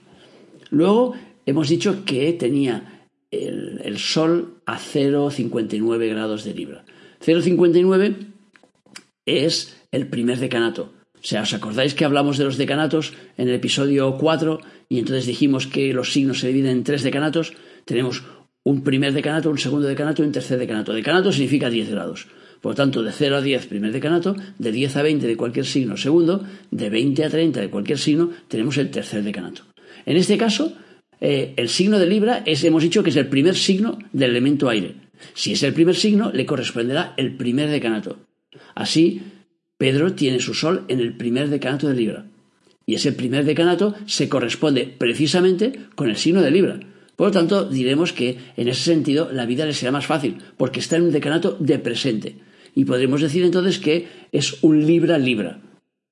Luego 0.69 1.15
hemos 1.47 1.69
dicho 1.69 2.05
que 2.05 2.33
tenía 2.33 3.07
el, 3.31 3.81
el 3.83 3.97
Sol 3.97 4.61
a 4.67 4.77
0,59 4.77 6.09
grados 6.09 6.43
de 6.43 6.53
Libra. 6.53 6.85
0,59 7.25 8.15
es 9.25 9.75
el 9.91 10.07
primer 10.07 10.37
decanato. 10.37 10.93
O 11.15 11.23
sea, 11.23 11.41
¿os 11.41 11.53
acordáis 11.53 11.95
que 11.95 12.05
hablamos 12.05 12.37
de 12.37 12.45
los 12.45 12.57
decanatos 12.57 13.13
en 13.37 13.49
el 13.49 13.55
episodio 13.55 14.17
4 14.17 14.59
y 14.87 14.99
entonces 14.99 15.25
dijimos 15.25 15.65
que 15.65 15.91
los 15.93 16.13
signos 16.13 16.39
se 16.39 16.47
dividen 16.47 16.71
en 16.71 16.83
tres 16.83 17.01
decanatos? 17.01 17.53
Tenemos 17.85 18.23
un 18.63 18.83
primer 18.83 19.13
decanato, 19.13 19.49
un 19.49 19.57
segundo 19.57 19.87
decanato 19.87 20.21
y 20.21 20.25
un 20.25 20.31
tercer 20.31 20.59
decanato. 20.59 20.93
Decanato 20.93 21.31
significa 21.31 21.69
10 21.69 21.89
grados. 21.89 22.27
Por 22.61 22.73
lo 22.73 22.75
tanto, 22.75 23.03
de 23.03 23.11
0 23.11 23.37
a 23.37 23.41
10 23.41 23.67
primer 23.67 23.91
decanato, 23.91 24.35
de 24.57 24.71
10 24.71 24.97
a 24.97 25.01
20 25.01 25.27
de 25.27 25.37
cualquier 25.37 25.65
signo 25.65 25.97
segundo, 25.97 26.43
de 26.71 26.89
20 26.89 27.25
a 27.25 27.29
30 27.29 27.61
de 27.61 27.69
cualquier 27.69 27.97
signo 27.97 28.31
tenemos 28.47 28.77
el 28.77 28.91
tercer 28.91 29.23
decanato. 29.23 29.63
En 30.05 30.17
este 30.17 30.37
caso, 30.37 30.73
eh, 31.19 31.53
el 31.57 31.69
signo 31.69 31.99
de 31.99 32.05
Libra 32.05 32.43
es, 32.45 32.63
hemos 32.63 32.83
dicho 32.83 33.03
que 33.03 33.09
es 33.09 33.15
el 33.15 33.27
primer 33.27 33.55
signo 33.55 33.97
del 34.13 34.31
elemento 34.31 34.69
aire. 34.69 34.95
Si 35.33 35.53
es 35.53 35.63
el 35.63 35.73
primer 35.73 35.95
signo, 35.95 36.31
le 36.31 36.45
corresponderá 36.45 37.13
el 37.17 37.35
primer 37.35 37.69
decanato. 37.69 38.19
Así, 38.75 39.21
Pedro 39.77 40.13
tiene 40.13 40.39
su 40.39 40.53
sol 40.53 40.85
en 40.87 40.99
el 40.99 41.15
primer 41.15 41.49
decanato 41.49 41.87
de 41.87 41.95
Libra. 41.95 42.25
Y 42.85 42.95
ese 42.95 43.11
primer 43.11 43.45
decanato 43.45 43.95
se 44.05 44.29
corresponde 44.29 44.85
precisamente 44.97 45.73
con 45.95 46.09
el 46.09 46.17
signo 46.17 46.41
de 46.41 46.51
Libra. 46.51 46.79
Por 47.15 47.27
lo 47.27 47.31
tanto, 47.31 47.67
diremos 47.67 48.13
que 48.13 48.37
en 48.55 48.67
ese 48.67 48.83
sentido 48.83 49.29
la 49.31 49.45
vida 49.45 49.65
le 49.65 49.73
será 49.73 49.91
más 49.91 50.05
fácil, 50.05 50.37
porque 50.55 50.79
está 50.79 50.97
en 50.97 51.03
un 51.03 51.11
decanato 51.11 51.57
de 51.59 51.79
presente. 51.79 52.35
Y 52.75 52.85
podremos 52.85 53.21
decir 53.21 53.43
entonces 53.43 53.79
que 53.79 54.07
es 54.31 54.61
un 54.61 54.85
Libra-Libra, 54.85 55.59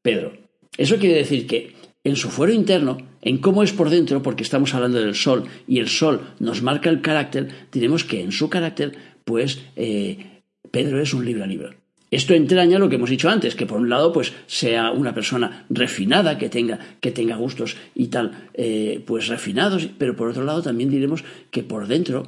Pedro. 0.01 0.33
Eso 0.77 0.97
quiere 0.97 1.15
decir 1.15 1.45
que 1.45 1.74
en 2.05 2.15
su 2.15 2.29
fuero 2.29 2.53
interno, 2.53 2.97
en 3.21 3.39
cómo 3.39 3.63
es 3.63 3.73
por 3.73 3.89
dentro, 3.89 4.21
porque 4.21 4.43
estamos 4.43 4.73
hablando 4.73 5.01
del 5.01 5.15
Sol 5.15 5.43
y 5.67 5.79
el 5.79 5.89
Sol 5.89 6.21
nos 6.39 6.61
marca 6.61 6.89
el 6.89 7.01
carácter, 7.01 7.49
diremos 7.71 8.05
que 8.05 8.21
en 8.21 8.31
su 8.31 8.49
carácter, 8.49 8.95
pues 9.25 9.59
eh, 9.75 10.41
Pedro 10.71 11.01
es 11.01 11.13
un 11.13 11.25
Libra-Libra. 11.25 11.75
Esto 12.11 12.35
entraña 12.35 12.79
lo 12.79 12.87
que 12.87 12.95
hemos 12.95 13.09
dicho 13.09 13.29
antes, 13.29 13.55
que 13.55 13.65
por 13.65 13.79
un 13.79 13.89
lado 13.89 14.13
pues 14.13 14.33
sea 14.45 14.91
una 14.91 15.13
persona 15.13 15.65
refinada, 15.69 16.37
que 16.37 16.47
tenga, 16.49 16.79
que 17.01 17.11
tenga 17.11 17.35
gustos 17.35 17.75
y 17.95 18.07
tal, 18.07 18.49
eh, 18.53 19.03
pues 19.05 19.27
refinados, 19.27 19.89
pero 19.97 20.15
por 20.15 20.29
otro 20.29 20.43
lado 20.43 20.61
también 20.61 20.91
diremos 20.91 21.23
que 21.49 21.63
por 21.63 21.87
dentro 21.87 22.27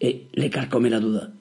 eh, 0.00 0.26
le 0.32 0.50
carcome 0.50 0.90
la 0.90 0.98
duda. 1.00 1.32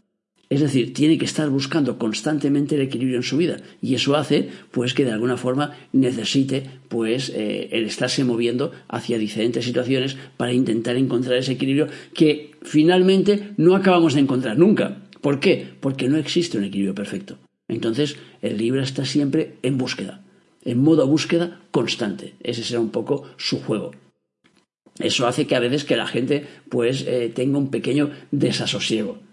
Es 0.51 0.59
decir, 0.59 0.93
tiene 0.93 1.17
que 1.17 1.23
estar 1.23 1.49
buscando 1.49 1.97
constantemente 1.97 2.75
el 2.75 2.81
equilibrio 2.81 3.15
en 3.15 3.23
su 3.23 3.37
vida 3.37 3.61
y 3.81 3.95
eso 3.95 4.17
hace 4.17 4.49
pues 4.71 4.93
que 4.93 5.05
de 5.05 5.13
alguna 5.13 5.37
forma 5.37 5.77
necesite 5.93 6.65
pues 6.89 7.29
eh, 7.29 7.69
el 7.71 7.85
estarse 7.85 8.25
moviendo 8.25 8.73
hacia 8.89 9.17
diferentes 9.17 9.63
situaciones 9.63 10.17
para 10.35 10.51
intentar 10.51 10.97
encontrar 10.97 11.37
ese 11.37 11.53
equilibrio 11.53 11.87
que 12.13 12.51
finalmente 12.63 13.53
no 13.55 13.77
acabamos 13.77 14.13
de 14.13 14.19
encontrar 14.19 14.57
nunca. 14.57 15.03
¿Por 15.21 15.39
qué? 15.39 15.69
Porque 15.79 16.09
no 16.09 16.17
existe 16.17 16.57
un 16.57 16.65
equilibrio 16.65 16.95
perfecto. 16.95 17.37
Entonces, 17.69 18.17
el 18.41 18.57
Libra 18.57 18.83
está 18.83 19.05
siempre 19.05 19.53
en 19.63 19.77
búsqueda, 19.77 20.21
en 20.65 20.79
modo 20.79 21.07
búsqueda 21.07 21.61
constante. 21.71 22.33
Ese 22.43 22.65
será 22.65 22.81
un 22.81 22.89
poco 22.89 23.23
su 23.37 23.61
juego. 23.61 23.91
Eso 24.99 25.27
hace 25.27 25.47
que 25.47 25.55
a 25.55 25.61
veces 25.61 25.85
que 25.85 25.95
la 25.95 26.07
gente 26.07 26.45
pues 26.67 27.05
eh, 27.07 27.31
tenga 27.33 27.57
un 27.57 27.71
pequeño 27.71 28.11
desasosiego. 28.31 29.30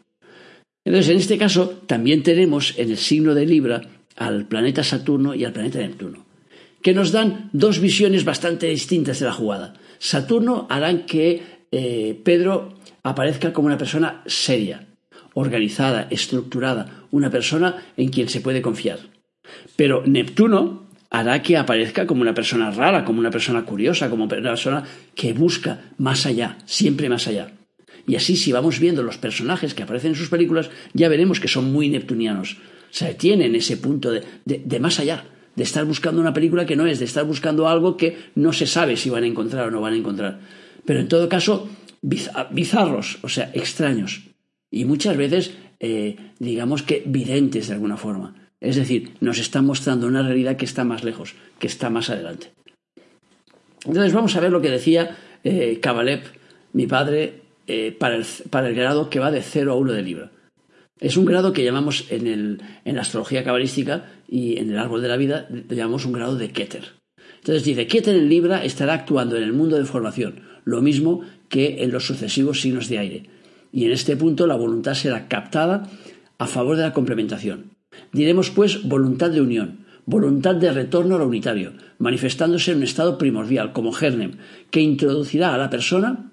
Entonces, 0.89 1.11
en 1.11 1.19
este 1.19 1.37
caso, 1.37 1.83
también 1.87 2.23
tenemos 2.23 2.73
en 2.79 2.91
el 2.91 2.97
signo 2.97 3.35
de 3.35 3.45
Libra 3.45 3.83
al 4.17 4.47
planeta 4.47 4.83
Saturno 4.83 5.35
y 5.35 5.45
al 5.45 5.53
planeta 5.53 5.81
Neptuno, 5.81 6.25
que 6.81 6.95
nos 6.95 7.13
dan 7.13 7.51
dos 7.53 7.79
visiones 7.79 8.25
bastante 8.25 8.69
distintas 8.69 9.21
de 9.21 9.27
la 9.27 9.35
jugada. 9.35 9.75
Saturno 9.99 10.67
hará 10.71 11.05
que 11.05 11.43
eh, 11.71 12.19
Pedro 12.25 12.79
aparezca 13.03 13.53
como 13.53 13.67
una 13.67 13.77
persona 13.77 14.23
seria, 14.25 14.87
organizada, 15.35 16.07
estructurada, 16.09 17.05
una 17.11 17.29
persona 17.29 17.85
en 17.99 18.09
quien 18.09 18.31
se 18.31 18.41
puede 18.41 18.63
confiar. 18.63 18.99
Pero 19.77 20.05
Neptuno 20.07 20.87
hará 21.11 21.43
que 21.43 21.59
aparezca 21.59 22.07
como 22.07 22.23
una 22.23 22.33
persona 22.33 22.71
rara, 22.71 23.05
como 23.05 23.21
una 23.21 23.31
persona 23.31 23.67
curiosa, 23.67 24.09
como 24.09 24.25
una 24.25 24.41
persona 24.41 24.85
que 25.15 25.35
busca 25.35 25.83
más 25.99 26.25
allá, 26.25 26.57
siempre 26.65 27.11
más 27.11 27.29
allá. 27.29 27.58
Y 28.09 28.17
así, 28.17 28.37
si 28.37 28.53
vamos 28.53 28.81
viendo 28.81 29.03
los 29.03 29.19
personajes 29.19 29.75
que 29.75 29.83
aparecen 29.83 30.13
en 30.13 30.17
sus 30.17 30.31
películas, 30.31 30.71
ya 30.95 31.11
veremos 31.11 31.41
que 31.41 31.47
son 31.47 31.71
muy 31.71 31.91
neptunianos. 31.91 32.55
O 32.55 32.95
sea, 32.95 33.17
tienen 33.17 33.55
ese 33.55 33.77
punto 33.77 34.11
de, 34.11 34.25
de, 34.47 34.81
más 34.81 34.99
allá, 34.99 35.27
de 35.55 35.63
estar 35.63 35.85
buscando 35.85 36.19
una 36.19 36.33
película 36.33 36.65
que 36.65 36.75
no 36.75 36.87
es, 36.87 36.99
de 36.99 37.05
estar 37.05 37.27
buscando 37.27 37.69
algo 37.69 37.99
que 37.99 38.17
no 38.35 38.55
se 38.55 38.67
sabe 38.67 38.97
si 38.97 39.11
van 39.11 39.25
a 39.25 39.27
encontrar 39.27 39.69
o 39.69 39.71
no 39.71 39.83
van 39.83 39.93
a 39.93 39.99
encontrar. 39.99 40.41
Pero 40.87 41.01
en 41.01 41.09
todo 41.09 41.29
caso, 41.29 41.69
bizarros, 42.01 43.19
o 43.21 43.29
sea, 43.29 43.51
extraños. 43.53 44.23
Y 44.71 44.87
muchas 44.87 45.19
veces, 45.19 45.53
eh, 45.79 46.17
digamos 46.39 46.83
que 46.83 47.03
videntes 47.05 47.69
de 47.69 47.75
alguna 47.75 47.99
forma. 47.99 48.51
Es 48.59 48.77
decir, 48.77 49.11
nos 49.21 49.39
están 49.39 49.67
mostrando 49.67 50.07
una 50.07 50.23
realidad 50.23 50.57
que 50.57 50.65
está 50.65 50.83
más 50.83 51.05
lejos, 51.05 51.35
que 51.59 51.67
está 51.67 51.91
más 51.91 52.09
adelante. 52.09 52.53
Entonces 53.85 54.15
vamos 54.15 54.35
a 54.35 54.41
ver 54.41 54.51
lo 54.51 54.63
que 54.63 54.71
decía 54.71 55.15
eh, 55.45 55.79
mi 56.73 56.87
padre, 56.87 57.48
eh, 57.69 57.93
para, 57.93 58.17
el, 58.17 58.75
grado 58.75 59.11
que 59.11 59.21
va 59.21 59.31
de 59.31 59.43
0 59.43 59.73
a 59.73 59.77
1 59.77 59.93
de 59.93 60.03
Libra. 60.03 60.33
Es 61.01 61.19
un 61.19 61.27
grado 61.27 61.53
que 61.53 61.63
llamamos 61.63 62.07
en, 62.09 62.63
la 62.85 63.03
astrología 63.03 63.45
cabalística 63.45 64.07
y 64.27 64.59
en 64.59 64.71
el 64.71 64.79
árbol 64.79 65.03
de 65.03 65.09
la 65.09 65.19
vida, 65.19 65.47
llamamos 65.69 66.07
un 66.07 66.13
grado 66.13 66.37
de 66.37 66.51
Keter. 66.51 66.95
Entonces 67.37 67.65
dice, 67.65 67.87
Keter 67.87 68.17
en 68.17 68.31
Libra 68.31 68.65
estará 68.65 68.95
actuando 68.95 69.37
en 69.37 69.43
el 69.43 69.53
mundo 69.53 69.77
de 69.77 69.85
formación, 69.85 70.41
lo 70.65 70.81
mismo 70.81 71.21
que 71.51 71.85
en 71.85 71.93
los 71.93 72.07
sucesivos 72.07 72.63
signos 72.63 72.89
de 72.89 72.99
aire. 72.99 73.23
Y 73.71 73.85
en 73.85 73.93
este 73.93 74.17
punto 74.17 74.47
la 74.47 74.57
voluntad 74.57 74.95
será 74.95 75.29
captada 75.29 75.91
a 76.39 76.47
favor 76.47 76.77
de 76.77 76.85
la 76.85 76.95
complementación. 76.95 77.73
Diremos 78.13 78.51
pues 78.51 78.83
voluntad 78.83 79.31
de 79.31 79.43
unión, 79.43 79.85
voluntad 80.07 80.55
de 80.55 80.73
retorno 80.73 81.17
a 81.17 81.19
lo 81.19 81.29
unitario, 81.29 81.75
manifestándose 81.99 82.73
en 82.73 82.79
un 82.79 82.85
estado 82.85 83.19
primordial, 83.19 83.75
como 83.75 83.93
germen, 83.93 84.39
que 84.71 84.81
introducirá 84.81 85.55
a 85.55 85.59
la 85.59 85.69
persona 85.69 86.33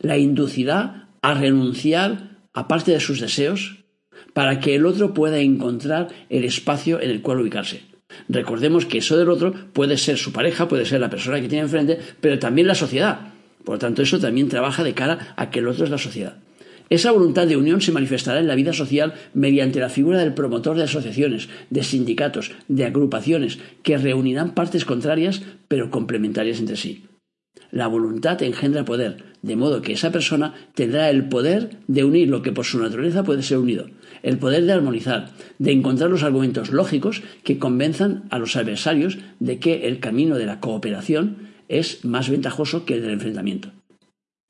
la 0.00 0.18
inducirá 0.18 1.08
a 1.22 1.34
renunciar 1.34 2.38
a 2.52 2.68
parte 2.68 2.92
de 2.92 3.00
sus 3.00 3.20
deseos 3.20 3.84
para 4.32 4.60
que 4.60 4.74
el 4.74 4.86
otro 4.86 5.14
pueda 5.14 5.38
encontrar 5.38 6.08
el 6.28 6.44
espacio 6.44 7.00
en 7.00 7.10
el 7.10 7.22
cual 7.22 7.40
ubicarse. 7.40 7.82
Recordemos 8.28 8.86
que 8.86 8.98
eso 8.98 9.16
del 9.16 9.30
otro 9.30 9.52
puede 9.72 9.96
ser 9.96 10.16
su 10.16 10.32
pareja, 10.32 10.68
puede 10.68 10.86
ser 10.86 11.00
la 11.00 11.10
persona 11.10 11.40
que 11.40 11.48
tiene 11.48 11.64
enfrente, 11.64 11.98
pero 12.20 12.38
también 12.38 12.66
la 12.66 12.74
sociedad. 12.74 13.32
Por 13.64 13.74
lo 13.74 13.78
tanto, 13.78 14.02
eso 14.02 14.18
también 14.18 14.48
trabaja 14.48 14.84
de 14.84 14.94
cara 14.94 15.34
a 15.36 15.50
que 15.50 15.58
el 15.58 15.68
otro 15.68 15.84
es 15.84 15.90
la 15.90 15.98
sociedad. 15.98 16.36
Esa 16.88 17.10
voluntad 17.10 17.48
de 17.48 17.56
unión 17.56 17.80
se 17.80 17.90
manifestará 17.90 18.38
en 18.38 18.46
la 18.46 18.54
vida 18.54 18.72
social 18.72 19.14
mediante 19.34 19.80
la 19.80 19.88
figura 19.88 20.20
del 20.20 20.34
promotor 20.34 20.76
de 20.76 20.84
asociaciones, 20.84 21.48
de 21.68 21.82
sindicatos, 21.82 22.52
de 22.68 22.84
agrupaciones, 22.84 23.58
que 23.82 23.98
reunirán 23.98 24.54
partes 24.54 24.84
contrarias 24.84 25.42
pero 25.66 25.90
complementarias 25.90 26.60
entre 26.60 26.76
sí. 26.76 27.04
La 27.70 27.88
voluntad 27.88 28.42
engendra 28.42 28.84
poder, 28.84 29.24
de 29.42 29.56
modo 29.56 29.82
que 29.82 29.92
esa 29.92 30.10
persona 30.10 30.54
tendrá 30.74 31.10
el 31.10 31.28
poder 31.28 31.78
de 31.86 32.04
unir 32.04 32.28
lo 32.28 32.42
que 32.42 32.52
por 32.52 32.64
su 32.64 32.78
naturaleza 32.78 33.24
puede 33.24 33.42
ser 33.42 33.58
unido, 33.58 33.88
el 34.22 34.38
poder 34.38 34.64
de 34.64 34.72
armonizar, 34.72 35.30
de 35.58 35.72
encontrar 35.72 36.10
los 36.10 36.22
argumentos 36.22 36.70
lógicos 36.70 37.22
que 37.44 37.58
convenzan 37.58 38.24
a 38.30 38.38
los 38.38 38.56
adversarios 38.56 39.18
de 39.40 39.58
que 39.58 39.86
el 39.86 40.00
camino 40.00 40.36
de 40.36 40.46
la 40.46 40.60
cooperación 40.60 41.36
es 41.68 42.04
más 42.04 42.28
ventajoso 42.28 42.84
que 42.84 42.94
el 42.94 43.02
del 43.02 43.12
enfrentamiento. 43.12 43.70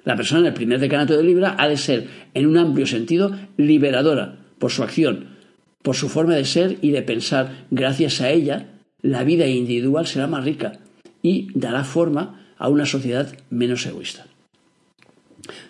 La 0.05 0.17
persona 0.17 0.41
en 0.41 0.47
el 0.47 0.55
primer 0.55 0.79
decanato 0.79 1.17
de 1.17 1.25
Libra 1.25 1.57
ha 1.59 1.69
de 1.69 1.77
ser, 1.77 2.07
en 2.33 2.47
un 2.47 2.57
amplio 2.57 2.87
sentido, 2.87 3.37
liberadora 3.57 4.39
por 4.59 4.71
su 4.71 4.83
acción, 4.83 5.37
por 5.83 5.97
su 5.97 6.09
forma 6.09 6.35
de 6.35 6.45
ser 6.45 6.79
y 6.81 6.91
de 6.91 7.03
pensar. 7.03 7.67
Gracias 7.71 8.21
a 8.21 8.31
ella, 8.31 8.69
la 9.03 9.25
vida 9.25 9.47
individual 9.47 10.07
será 10.07 10.27
más 10.27 10.45
rica 10.45 10.79
y 11.23 11.49
dará 11.55 11.85
forma 11.85 12.46
a 12.59 12.69
una 12.69 12.87
sociedad 12.87 13.37
menos 13.51 13.87
egoísta. 13.87 14.27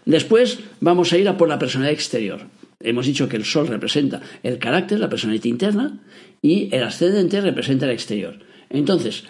Después 0.04 0.60
vamos 0.80 1.12
a 1.12 1.18
ir 1.18 1.28
a 1.28 1.36
por 1.36 1.48
la 1.48 1.58
personalidad 1.58 1.94
exterior. 1.94 2.40
Hemos 2.80 3.06
dicho 3.06 3.28
que 3.28 3.36
el 3.36 3.44
Sol 3.44 3.68
representa 3.68 4.20
el 4.42 4.58
carácter, 4.58 5.00
la 5.00 5.08
personalidad 5.08 5.44
interna, 5.44 6.00
y 6.42 6.68
el 6.74 6.82
ascendente 6.82 7.40
representa 7.40 7.86
el 7.86 7.92
exterior. 7.92 8.38
Entonces, 8.70 9.24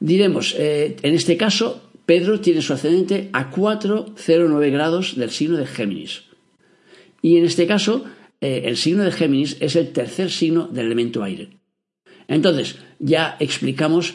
diremos, 0.00 0.54
eh, 0.58 0.96
en 1.02 1.14
este 1.14 1.36
caso, 1.36 1.90
Pedro 2.06 2.40
tiene 2.40 2.62
su 2.62 2.72
ascendente 2.72 3.30
a 3.32 3.50
4,09 3.50 4.70
grados 4.70 5.16
del 5.16 5.30
signo 5.30 5.56
de 5.56 5.66
Géminis. 5.66 6.24
Y 7.22 7.36
en 7.36 7.44
este 7.44 7.66
caso, 7.66 8.04
eh, 8.40 8.62
el 8.64 8.76
signo 8.76 9.04
de 9.04 9.12
Géminis 9.12 9.56
es 9.60 9.76
el 9.76 9.92
tercer 9.92 10.30
signo 10.30 10.66
del 10.66 10.86
elemento 10.86 11.22
aire. 11.22 11.50
Entonces, 12.26 12.76
ya 12.98 13.36
explicamos 13.38 14.14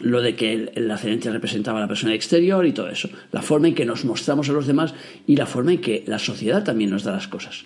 lo 0.00 0.22
de 0.22 0.36
que 0.36 0.70
el, 0.74 0.90
ascendente 0.90 1.30
representaba 1.30 1.78
a 1.78 1.82
la 1.82 1.88
persona 1.88 2.14
exterior 2.14 2.64
y 2.66 2.72
todo 2.72 2.88
eso, 2.88 3.08
la 3.32 3.42
forma 3.42 3.68
en 3.68 3.74
que 3.74 3.84
nos 3.84 4.04
mostramos 4.04 4.48
a 4.48 4.52
los 4.52 4.66
demás 4.66 4.94
y 5.26 5.36
la 5.36 5.46
forma 5.46 5.72
en 5.72 5.80
que 5.80 6.04
la 6.06 6.18
sociedad 6.18 6.64
también 6.64 6.90
nos 6.90 7.04
da 7.04 7.12
las 7.12 7.28
cosas. 7.28 7.64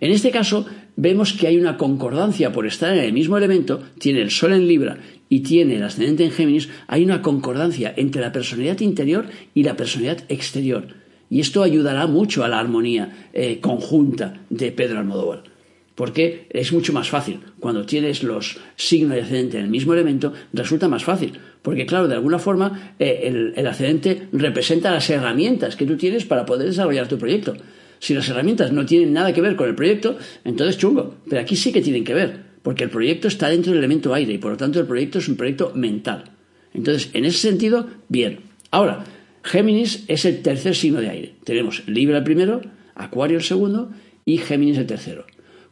En 0.00 0.10
este 0.10 0.30
caso, 0.30 0.66
vemos 0.96 1.34
que 1.34 1.46
hay 1.46 1.58
una 1.58 1.76
concordancia 1.76 2.52
por 2.52 2.66
estar 2.66 2.94
en 2.94 3.04
el 3.04 3.12
mismo 3.12 3.36
elemento, 3.36 3.82
tiene 3.98 4.22
el 4.22 4.30
Sol 4.30 4.52
en 4.52 4.66
Libra 4.66 4.98
y 5.28 5.40
tiene 5.40 5.76
el 5.76 5.82
ascendente 5.82 6.24
en 6.24 6.30
Géminis, 6.30 6.70
hay 6.86 7.04
una 7.04 7.22
concordancia 7.22 7.92
entre 7.96 8.22
la 8.22 8.32
personalidad 8.32 8.80
interior 8.80 9.26
y 9.54 9.62
la 9.62 9.76
personalidad 9.76 10.24
exterior. 10.28 10.88
Y 11.28 11.40
esto 11.40 11.62
ayudará 11.62 12.06
mucho 12.06 12.44
a 12.44 12.48
la 12.48 12.58
armonía 12.58 13.28
eh, 13.32 13.60
conjunta 13.60 14.40
de 14.48 14.72
Pedro 14.72 14.98
Almodóvar 14.98 15.50
porque 15.94 16.46
es 16.50 16.72
mucho 16.72 16.92
más 16.92 17.10
fácil. 17.10 17.40
Cuando 17.58 17.84
tienes 17.84 18.22
los 18.22 18.58
signos 18.76 19.16
de 19.16 19.22
ascendente 19.22 19.58
en 19.58 19.64
el 19.64 19.70
mismo 19.70 19.92
elemento, 19.92 20.32
resulta 20.52 20.88
más 20.88 21.04
fácil. 21.04 21.38
Porque, 21.62 21.86
claro, 21.86 22.08
de 22.08 22.14
alguna 22.14 22.38
forma, 22.38 22.94
eh, 22.98 23.20
el, 23.24 23.52
el, 23.56 24.28
representa 24.32 24.90
las 24.90 25.10
herramientas 25.10 25.76
que 25.76 25.84
tú 25.84 25.96
tienes 25.96 26.24
para 26.24 26.46
poder 26.46 26.68
desarrollar 26.68 27.08
tu 27.08 27.18
proyecto. 27.18 27.54
Si 27.98 28.14
las 28.14 28.28
herramientas 28.30 28.72
no 28.72 28.86
tienen 28.86 29.12
nada 29.12 29.34
que 29.34 29.42
ver 29.42 29.56
con 29.56 29.68
el 29.68 29.74
proyecto, 29.74 30.16
entonces 30.44 30.78
chungo. 30.78 31.16
Pero 31.28 31.42
aquí 31.42 31.54
sí 31.54 31.70
que 31.70 31.82
tienen 31.82 32.04
que 32.04 32.14
ver, 32.14 32.44
porque 32.62 32.84
el 32.84 32.90
proyecto 32.90 33.28
está 33.28 33.50
dentro 33.50 33.72
del 33.72 33.80
elemento 33.80 34.14
aire 34.14 34.32
y 34.32 34.38
por 34.38 34.52
lo 34.52 34.56
tanto 34.56 34.80
el 34.80 34.86
proyecto 34.86 35.18
es 35.18 35.28
un 35.28 35.36
proyecto 35.36 35.72
mental. 35.74 36.24
Entonces, 36.72 37.10
en 37.12 37.26
ese 37.26 37.38
sentido, 37.38 37.88
bien. 38.08 38.40
Ahora, 38.70 39.04
Géminis 39.42 40.04
es 40.08 40.24
el 40.24 40.40
tercer 40.40 40.74
signo 40.74 41.00
de 41.00 41.10
aire. 41.10 41.34
Tenemos 41.44 41.82
Libra 41.86 42.18
el 42.18 42.24
primero, 42.24 42.62
Acuario 42.94 43.36
el 43.36 43.44
segundo 43.44 43.90
y 44.24 44.38
Géminis 44.38 44.78
el 44.78 44.86
tercero 44.86 45.26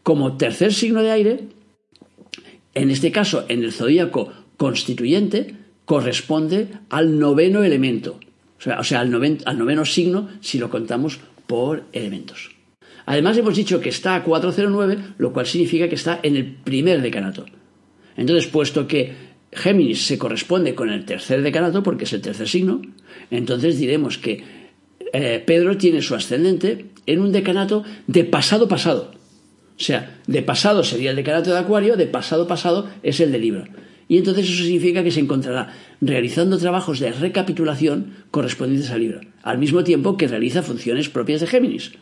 como 0.09 0.39
tercer 0.39 0.73
signo 0.73 1.03
de 1.03 1.11
aire, 1.11 1.41
en 2.73 2.91
este 2.91 3.13
caso 3.13 3.45
en 3.51 3.63
el 3.63 3.75
zodíaco 3.75 4.33
constituyente, 4.57 5.55
corresponde 5.85 6.69
al 6.89 7.19
noveno 7.19 7.63
elemento, 7.63 8.19
o 8.57 8.85
sea, 8.85 9.01
al, 9.01 9.11
noveno 9.11 9.85
signo 9.85 10.31
si 10.41 10.57
lo 10.59 10.71
contamos 10.71 11.21
por 11.47 11.85
elementos. 11.93 12.57
Además 13.05 13.37
hemos 13.37 13.55
dicho 13.55 13.83
que 13.83 13.91
está 13.91 14.15
a 14.15 14.25
409, 14.25 14.97
lo 15.19 15.35
cual 15.35 15.45
significa 15.45 15.91
que 15.91 15.97
está 15.97 16.21
en 16.23 16.37
el 16.37 16.55
primer 16.55 17.03
decanato. 17.03 17.45
Entonces, 18.17 18.47
puesto 18.47 18.89
que 18.89 19.13
Géminis 19.53 20.07
se 20.07 20.17
corresponde 20.17 20.75
con 20.75 20.89
el 20.89 21.05
tercer 21.05 21.43
decanato, 21.43 21.83
porque 21.83 22.05
es 22.05 22.13
el 22.15 22.23
tercer 22.23 22.49
signo, 22.49 22.81
entonces 23.31 23.79
diremos 23.79 24.17
que 24.17 24.43
eh, 25.13 25.45
Pedro 25.47 25.77
tiene 25.77 26.01
su 26.01 26.15
ascendente 26.15 26.87
en 27.05 27.21
un 27.21 27.31
decanato 27.31 27.85
de 28.07 28.25
pasado 28.25 28.69
pasado. 28.69 29.18
O 29.79 29.83
sea, 29.83 30.19
de 30.27 30.43
pasado 30.43 30.83
sería 30.83 31.11
el 31.11 31.17
decanato 31.17 31.53
de 31.53 31.59
Acuario, 31.59 31.97
de 31.97 32.07
pasado 32.07 32.47
pasado 32.47 32.89
es 33.03 33.21
el 33.21 33.31
de 33.33 33.39
Libra. 33.39 33.69
Y 34.09 34.19
entonces 34.19 34.49
eso 34.49 34.65
significa 34.65 35.05
que 35.05 35.11
se 35.11 35.21
encontrará 35.21 35.73
realizando 36.01 36.59
trabajos 36.59 36.99
de 36.99 37.13
recapitulación 37.13 38.15
correspondientes 38.31 38.91
a 38.91 38.99
Libra, 38.99 39.21
al 39.43 39.59
mismo 39.59 39.85
tiempo 39.85 40.17
que 40.17 40.29
realiza 40.29 40.63
funciones 40.63 41.09
propias 41.09 41.41
de 41.41 41.47
Géminis, 41.47 41.93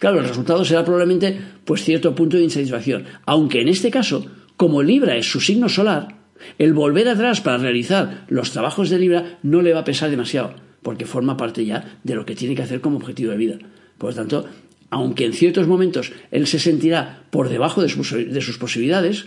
Claro, 0.00 0.18
el 0.18 0.28
resultado 0.28 0.64
será 0.64 0.82
probablemente 0.82 1.38
pues 1.66 1.84
cierto 1.84 2.14
punto 2.14 2.38
de 2.38 2.44
insatisfacción, 2.44 3.04
aunque 3.26 3.60
en 3.60 3.68
este 3.68 3.90
caso, 3.90 4.26
como 4.56 4.82
Libra 4.82 5.14
es 5.16 5.30
su 5.30 5.40
signo 5.40 5.68
solar, 5.68 6.16
el 6.58 6.72
volver 6.72 7.06
atrás 7.06 7.42
para 7.42 7.58
realizar 7.58 8.24
los 8.28 8.50
trabajos 8.50 8.88
de 8.88 8.98
Libra 8.98 9.38
no 9.42 9.60
le 9.60 9.74
va 9.74 9.80
a 9.80 9.84
pesar 9.84 10.08
demasiado, 10.10 10.54
porque 10.80 11.04
forma 11.04 11.36
parte 11.36 11.66
ya 11.66 11.98
de 12.02 12.14
lo 12.14 12.24
que 12.24 12.34
tiene 12.34 12.54
que 12.54 12.62
hacer 12.62 12.80
como 12.80 12.96
objetivo 12.96 13.32
de 13.32 13.36
vida. 13.36 13.58
Por 13.98 14.10
lo 14.10 14.16
tanto, 14.16 14.46
aunque 14.90 15.24
en 15.24 15.32
ciertos 15.32 15.66
momentos 15.66 16.12
él 16.30 16.46
se 16.46 16.58
sentirá 16.58 17.24
por 17.30 17.48
debajo 17.48 17.82
de 17.82 17.88
sus, 17.88 18.58
posibilidades, 18.58 19.26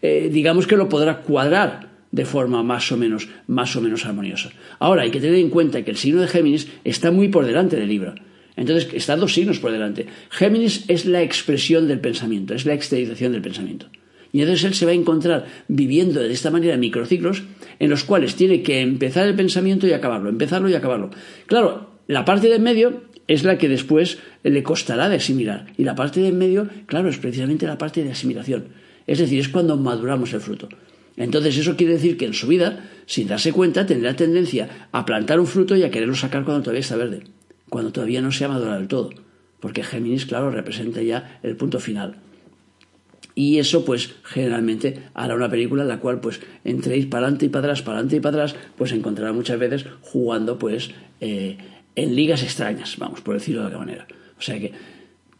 eh, 0.00 0.30
digamos 0.32 0.66
que 0.66 0.76
lo 0.76 0.88
podrá 0.88 1.22
cuadrar 1.22 1.96
de 2.12 2.24
forma 2.24 2.62
más 2.62 2.90
o 2.92 2.96
menos 2.96 3.28
más 3.46 3.76
o 3.76 3.80
menos 3.80 4.06
armoniosa. 4.06 4.50
Ahora 4.78 5.02
hay 5.02 5.10
que 5.10 5.20
tener 5.20 5.36
en 5.36 5.50
cuenta 5.50 5.82
que 5.82 5.90
el 5.90 5.96
signo 5.96 6.20
de 6.20 6.28
Géminis 6.28 6.68
está 6.84 7.10
muy 7.10 7.28
por 7.28 7.44
delante 7.44 7.76
de 7.76 7.86
Libra. 7.86 8.14
Entonces 8.56 8.88
están 8.94 9.20
dos 9.20 9.34
signos 9.34 9.58
por 9.58 9.70
delante. 9.70 10.06
Géminis 10.30 10.84
es 10.88 11.04
la 11.04 11.20
expresión 11.20 11.88
del 11.88 12.00
pensamiento, 12.00 12.54
es 12.54 12.64
la 12.64 12.72
exteriorización 12.72 13.32
del 13.32 13.42
pensamiento. 13.42 13.86
Y 14.32 14.40
entonces 14.40 14.64
él 14.64 14.74
se 14.74 14.86
va 14.86 14.92
a 14.92 14.94
encontrar 14.94 15.46
viviendo 15.68 16.20
de 16.20 16.32
esta 16.32 16.50
manera 16.50 16.76
microciclos 16.76 17.42
en 17.78 17.90
los 17.90 18.04
cuales 18.04 18.34
tiene 18.34 18.62
que 18.62 18.80
empezar 18.80 19.26
el 19.26 19.34
pensamiento 19.34 19.86
y 19.86 19.92
acabarlo, 19.92 20.28
empezarlo 20.28 20.68
y 20.68 20.74
acabarlo. 20.74 21.10
Claro, 21.46 21.90
la 22.06 22.24
parte 22.24 22.48
del 22.48 22.60
medio 22.60 23.02
es 23.28 23.44
la 23.44 23.58
que 23.58 23.68
después 23.68 24.18
le 24.42 24.62
costará 24.62 25.08
de 25.08 25.16
asimilar. 25.16 25.66
Y 25.76 25.84
la 25.84 25.94
parte 25.94 26.20
del 26.20 26.34
medio, 26.34 26.68
claro, 26.86 27.08
es 27.08 27.18
precisamente 27.18 27.66
la 27.66 27.78
parte 27.78 28.04
de 28.04 28.12
asimilación. 28.12 28.66
Es 29.06 29.18
decir, 29.18 29.40
es 29.40 29.48
cuando 29.48 29.76
maduramos 29.76 30.32
el 30.32 30.40
fruto. 30.40 30.68
Entonces 31.16 31.56
eso 31.56 31.76
quiere 31.76 31.94
decir 31.94 32.16
que 32.16 32.26
en 32.26 32.34
su 32.34 32.46
vida, 32.46 32.88
sin 33.06 33.28
darse 33.28 33.52
cuenta, 33.52 33.86
tendrá 33.86 34.14
tendencia 34.14 34.88
a 34.92 35.04
plantar 35.06 35.40
un 35.40 35.46
fruto 35.46 35.74
y 35.76 35.82
a 35.82 35.90
quererlo 35.90 36.14
sacar 36.14 36.44
cuando 36.44 36.62
todavía 36.62 36.80
está 36.80 36.96
verde, 36.96 37.22
cuando 37.70 37.90
todavía 37.90 38.20
no 38.20 38.32
se 38.32 38.44
ha 38.44 38.48
madurado 38.48 38.78
del 38.78 38.88
todo. 38.88 39.10
Porque 39.60 39.82
Géminis, 39.82 40.26
claro, 40.26 40.50
representa 40.50 41.02
ya 41.02 41.40
el 41.42 41.56
punto 41.56 41.80
final. 41.80 42.16
Y 43.34 43.58
eso, 43.58 43.84
pues, 43.84 44.14
generalmente 44.24 45.02
hará 45.12 45.34
una 45.34 45.50
película 45.50 45.82
en 45.82 45.88
la 45.88 46.00
cual, 46.00 46.20
pues, 46.20 46.40
entréis 46.64 47.06
para 47.06 47.26
adelante 47.26 47.46
y 47.46 47.48
para 47.48 47.66
atrás, 47.66 47.82
para 47.82 47.98
adelante 47.98 48.16
y 48.16 48.20
para 48.20 48.44
atrás, 48.44 48.56
pues 48.76 48.92
encontrará 48.92 49.32
muchas 49.34 49.58
veces 49.58 49.84
jugando, 50.00 50.58
pues, 50.58 50.90
eh, 51.20 51.58
en 51.96 52.14
ligas 52.14 52.42
extrañas, 52.42 52.96
vamos, 52.98 53.20
por 53.20 53.34
decirlo 53.34 53.62
de 53.62 53.66
alguna 53.68 53.86
manera. 53.86 54.06
O 54.38 54.42
sea 54.42 54.60
que 54.60 54.72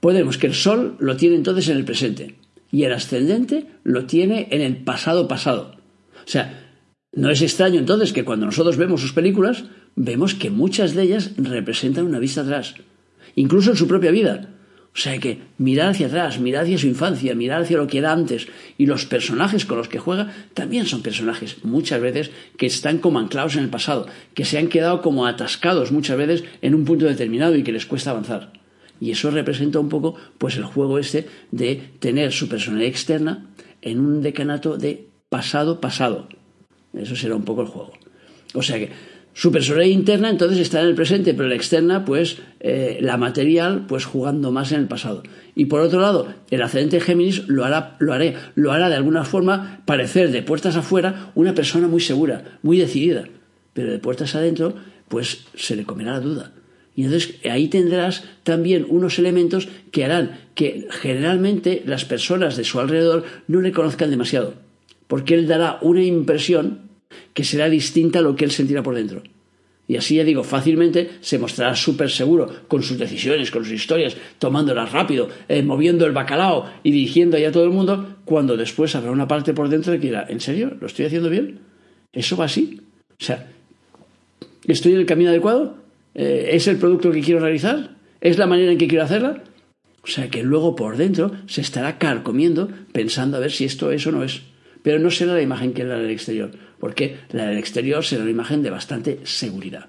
podemos 0.01 0.39
que 0.39 0.49
el 0.49 0.55
Sol 0.55 0.97
lo 0.99 1.17
tiene 1.17 1.37
entonces 1.37 1.69
en 1.69 1.77
el 1.77 1.85
presente 1.85 2.37
y 2.73 2.85
el 2.85 2.93
ascendente 2.93 3.67
lo 3.85 4.07
tiene 4.07 4.49
en 4.51 4.63
el 4.63 4.79
pasado 4.79 5.29
pasado. 5.29 5.77
O 6.15 6.29
sea, 6.29 6.67
no 7.13 7.31
es 7.31 7.41
extraño 7.43 7.79
entonces 7.79 8.13
que 8.13 8.25
cuando 8.25 8.47
nosotros 8.47 8.77
vemos 8.77 9.01
sus 9.01 9.13
películas, 9.13 9.65
vemos 9.95 10.35
que 10.35 10.51
muchas 10.51 10.95
de 10.95 11.03
ellas 11.03 11.33
representan 11.37 12.07
una 12.07 12.19
vista 12.19 12.43
atrás, 12.43 12.75
incluso 13.35 13.71
en 13.71 13.77
su 13.77 13.87
propia 13.87 14.11
vida. 14.11 14.56
O 14.97 14.99
sea 14.99 15.19
que 15.19 15.43
mirar 15.59 15.91
hacia 15.91 16.07
atrás, 16.07 16.41
mirar 16.41 16.65
hacia 16.65 16.79
su 16.79 16.87
infancia, 16.87 17.35
mirar 17.35 17.61
hacia 17.61 17.77
lo 17.77 17.87
que 17.87 17.99
era 17.99 18.13
antes 18.13 18.47
y 18.79 18.87
los 18.87 19.05
personajes 19.05 19.67
con 19.67 19.77
los 19.77 19.89
que 19.89 19.99
juega 19.99 20.33
también 20.55 20.87
son 20.87 21.03
personajes 21.03 21.63
muchas 21.65 22.01
veces 22.01 22.31
que 22.57 22.65
están 22.65 22.97
como 22.97 23.19
anclados 23.19 23.57
en 23.57 23.65
el 23.65 23.69
pasado, 23.69 24.07
que 24.33 24.47
se 24.47 24.57
han 24.57 24.69
quedado 24.69 25.03
como 25.03 25.27
atascados 25.27 25.93
muchas 25.93 26.17
veces 26.17 26.45
en 26.63 26.75
un 26.75 26.87
punto 26.87 27.05
determinado 27.05 27.55
y 27.57 27.63
que 27.63 27.73
les 27.73 27.85
cuesta 27.85 28.13
avanzar. 28.13 28.55
Y 28.99 29.11
eso 29.11 29.31
representa 29.31 29.79
un 29.79 29.91
poco 29.91 30.15
pues 30.39 30.57
el 30.57 30.65
juego 30.65 30.99
este 30.99 31.27
de 31.51 31.91
tener 31.99 32.33
su 32.33 32.49
personalidad 32.49 32.89
externa 32.89 33.51
en 33.83 34.01
un 34.01 34.23
decanato 34.23 34.79
de 34.79 35.09
pasado 35.29 35.79
pasado. 35.79 36.27
Eso 36.95 37.17
será 37.17 37.37
un 37.37 37.45
poco 37.45 37.61
el 37.61 37.69
juego. 37.69 37.93
O 38.55 38.63
sea 38.63 38.79
que 38.79 38.91
su 39.37 39.53
personalidad 39.53 39.95
interna 39.95 40.31
entonces 40.31 40.59
está 40.61 40.81
en 40.81 40.87
el 40.87 40.95
presente, 40.95 41.35
pero 41.35 41.51
la 41.51 41.57
externa, 41.57 42.07
pues 42.07 42.39
eh, 42.59 42.97
la 43.03 43.19
material, 43.19 43.85
pues 43.87 44.07
jugando 44.07 44.51
más 44.51 44.73
en 44.73 44.81
el 44.81 44.89
pasado. 44.89 45.23
Y 45.55 45.67
por 45.67 45.83
otro 45.83 46.01
lado, 46.01 46.27
el 46.51 46.63
ascendente 46.63 47.01
Géminis 47.01 47.47
lo 47.47 47.67
hará, 47.67 47.97
lo 47.99 48.15
haré, 48.15 48.35
lo 48.55 48.73
hará 48.73 48.89
de 48.89 48.95
alguna 48.95 49.25
forma 49.25 49.83
parecer 49.85 50.31
de 50.31 50.41
puertas 50.41 50.77
afuera 50.77 51.33
una 51.35 51.55
persona 51.55 51.87
muy 51.87 52.01
segura, 52.01 52.59
muy 52.63 52.79
decidida. 52.79 53.25
Pero 53.75 53.93
de 53.93 53.99
puertas 53.99 54.35
adentro, 54.35 54.75
pues 55.09 55.45
se 55.55 55.77
le 55.77 55.85
comerá 55.85 56.13
la 56.13 56.21
duda. 56.21 56.53
Y 56.95 57.05
entonces 57.05 57.35
ahí 57.45 57.69
tendrás 57.69 58.25
también 58.43 58.87
unos 58.89 59.19
elementos 59.19 59.69
que 59.91 60.07
harán 60.07 60.49
que 60.55 60.89
generalmente 60.91 61.83
las 61.85 62.07
personas 62.07 62.57
de 62.57 62.65
su 62.65 62.81
alrededor 62.81 63.25
no 63.49 63.61
le 63.61 63.73
conozcan 63.73 64.09
demasiado. 64.09 64.55
Porque 65.09 65.35
él 65.35 65.47
dará 65.47 65.79
una 65.83 66.03
impresión 66.03 66.87
que 67.35 67.45
será 67.45 67.69
distinta 67.69 68.21
a 68.21 68.23
lo 68.23 68.37
que 68.37 68.45
él 68.45 68.51
sentirá 68.51 68.83
por 68.83 68.95
dentro. 68.95 69.23
Y 69.89 69.97
así 69.97 70.17
ya 70.17 70.25
digo, 70.25 70.43
fácilmente 70.43 71.11
se 71.21 71.39
mostrará 71.39 71.75
súper 71.77 72.11
seguro 72.11 72.51
con 72.67 72.83
sus 72.83 72.99
decisiones, 72.99 73.51
con 73.51 73.65
sus 73.65 73.75
historias, 73.75 74.17
tomándolas 74.39 74.91
rápido, 74.91 75.29
eh, 75.49 75.63
moviendo 75.63 76.07
el 76.07 76.13
bacalao 76.13 76.67
y 76.83 76.91
dirigiendo 76.91 77.37
allá 77.37 77.51
a 77.51 77.53
todo 77.53 77.65
el 77.65 77.71
mundo, 77.71 78.17
cuando 78.25 78.57
después 78.57 78.97
habrá 78.97 79.13
una 79.13 79.29
parte 79.29 79.55
por 79.55 79.69
dentro 79.69 79.93
que 79.93 79.99
dirá, 79.99 80.27
¿en 80.29 80.41
serio? 80.41 80.77
¿Lo 80.81 80.89
estoy 80.89 81.07
haciendo 81.07 81.31
bien? 81.31 81.61
¿Eso 82.13 82.37
va 82.37 82.47
así? 82.47 82.81
O 83.21 83.25
sea, 83.25 83.47
¿estoy 84.67 84.93
en 84.93 84.99
el 84.99 85.07
camino 85.07 85.31
adecuado? 85.31 85.77
Eh, 86.15 86.51
¿Es 86.53 86.67
el 86.67 86.79
producto 86.79 87.13
que 87.13 87.21
quiero 87.21 87.41
realizar? 87.41 87.97
¿Es 88.21 88.39
la 88.39 88.47
manera 88.47 88.73
en 88.73 88.79
que 88.79 88.89
quiero 88.89 89.05
hacerla? 89.05 89.45
O 90.03 90.09
sea 90.09 90.29
que 90.29 90.43
luego 90.43 90.75
por 90.75 90.97
dentro 90.97 91.33
se 91.47 91.61
estará 91.61 91.99
carcomiendo 91.99 92.69
pensando 92.93 93.37
a 93.37 93.41
ver 93.41 93.53
si 93.53 93.65
esto 93.65 93.93
es 93.93 94.07
o 94.07 94.13
no 94.13 94.25
es. 94.25 94.43
Pero 94.87 95.01
no 95.01 95.11
será 95.11 95.35
la 95.35 95.43
imagen 95.43 95.73
que 95.73 95.83
la 95.83 95.99
del 95.99 96.11
exterior 96.11 96.53
porque 96.79 97.17
la 97.33 97.47
del 97.47 97.59
exterior 97.59 98.05
será 98.05 98.23
una 98.23 98.31
imagen 98.31 98.63
de 98.63 98.71
bastante 98.71 99.19
seguridad. 99.25 99.87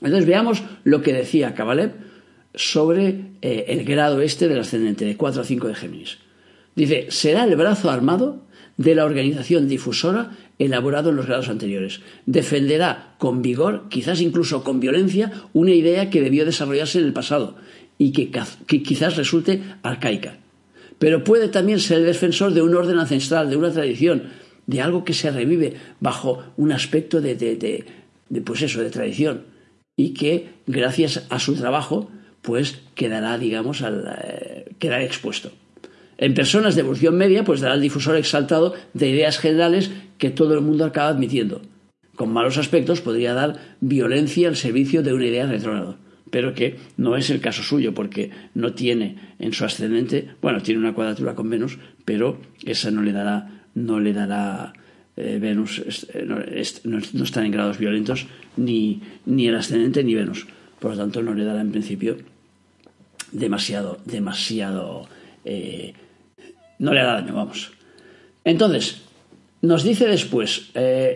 Entonces 0.00 0.24
veamos 0.24 0.62
lo 0.84 1.02
que 1.02 1.12
decía 1.12 1.54
Kabalev 1.54 1.92
sobre 2.54 3.32
eh, 3.40 3.64
el 3.68 3.84
grado 3.84 4.20
este 4.20 4.46
del 4.46 4.60
ascendente, 4.60 5.04
de 5.04 5.16
4 5.16 5.42
a 5.42 5.44
5 5.44 5.68
de 5.68 5.74
Géminis. 5.74 6.18
Dice, 6.76 7.06
será 7.08 7.42
el 7.42 7.56
brazo 7.56 7.90
armado 7.90 8.44
de 8.76 8.94
la 8.94 9.04
organización 9.04 9.68
difusora 9.68 10.36
elaborado 10.58 11.10
en 11.10 11.16
los 11.16 11.26
grados 11.26 11.48
anteriores. 11.48 12.00
Defenderá 12.26 13.14
con 13.18 13.42
vigor, 13.42 13.88
quizás 13.88 14.20
incluso 14.20 14.64
con 14.64 14.80
violencia, 14.80 15.32
una 15.52 15.72
idea 15.72 16.10
que 16.10 16.20
debió 16.20 16.44
desarrollarse 16.44 16.98
en 16.98 17.06
el 17.06 17.12
pasado 17.12 17.56
y 17.98 18.12
que 18.12 18.30
quizás 18.82 19.16
resulte 19.16 19.62
arcaica. 19.82 20.41
Pero 21.02 21.24
puede 21.24 21.48
también 21.48 21.80
ser 21.80 21.98
el 21.98 22.06
defensor 22.06 22.54
de 22.54 22.62
un 22.62 22.76
orden 22.76 22.96
ancestral, 22.96 23.50
de 23.50 23.56
una 23.56 23.72
tradición, 23.72 24.28
de 24.68 24.80
algo 24.80 25.02
que 25.04 25.14
se 25.14 25.32
revive 25.32 25.74
bajo 25.98 26.44
un 26.56 26.70
aspecto 26.70 27.20
de, 27.20 27.34
de, 27.34 28.40
pues 28.42 28.62
eso, 28.62 28.80
de 28.80 28.88
tradición 28.88 29.42
y 29.96 30.14
que 30.14 30.50
gracias 30.68 31.26
a 31.28 31.40
su 31.40 31.56
trabajo 31.56 32.08
pues 32.40 32.82
quedará, 32.94 33.36
digamos, 33.36 33.82
al, 33.82 34.16
eh, 34.22 34.76
quedará 34.78 35.02
expuesto. 35.02 35.50
En 36.18 36.34
personas 36.34 36.76
de 36.76 36.82
evolución 36.82 37.16
media, 37.16 37.42
pues 37.42 37.60
dará 37.60 37.74
el 37.74 37.80
difusor 37.80 38.14
exaltado 38.14 38.72
de 38.94 39.08
ideas 39.08 39.40
generales 39.40 39.90
que 40.18 40.30
todo 40.30 40.54
el 40.54 40.60
mundo 40.60 40.84
acaba 40.84 41.08
admitiendo. 41.08 41.62
Con 42.14 42.32
malos 42.32 42.58
aspectos 42.58 43.00
podría 43.00 43.34
dar 43.34 43.58
violencia 43.80 44.46
al 44.46 44.54
servicio 44.54 45.02
de 45.02 45.14
una 45.14 45.26
idea 45.26 45.46
retrógrada, 45.46 45.96
pero 46.32 46.54
que 46.54 46.78
no 46.96 47.14
es 47.14 47.30
el 47.30 47.40
caso 47.40 47.62
suyo, 47.62 47.94
porque 47.94 48.30
no 48.54 48.72
tiene 48.72 49.34
en 49.38 49.52
su 49.52 49.64
ascendente, 49.64 50.30
bueno, 50.40 50.62
tiene 50.62 50.80
una 50.80 50.94
cuadratura 50.94 51.36
con 51.36 51.46
menos, 51.46 51.78
pero 52.04 52.40
esa 52.64 52.90
no 52.90 53.02
le 53.02 53.12
dará 53.12 53.62
no 53.74 54.00
le 54.00 54.12
dará 54.12 54.72
eh, 55.16 55.38
Venus, 55.40 55.82
eh, 56.14 56.24
no, 56.26 56.98
están 57.24 57.44
en 57.44 57.52
grados 57.52 57.78
violentos 57.78 58.26
ni, 58.56 59.02
ni 59.26 59.46
el 59.46 59.56
ascendente 59.56 60.02
ni 60.04 60.14
Venus. 60.14 60.46
Por 60.78 60.92
lo 60.92 60.96
tanto, 60.96 61.22
no 61.22 61.34
le 61.34 61.44
dará 61.44 61.60
en 61.60 61.70
principio 61.70 62.16
demasiado, 63.30 63.98
demasiado, 64.04 65.06
eh, 65.44 65.94
no 66.78 66.92
le 66.92 67.00
hará 67.00 67.20
daño, 67.20 67.34
vamos. 67.34 67.72
Entonces, 68.44 69.02
nos 69.60 69.84
dice 69.84 70.06
después 70.06 70.72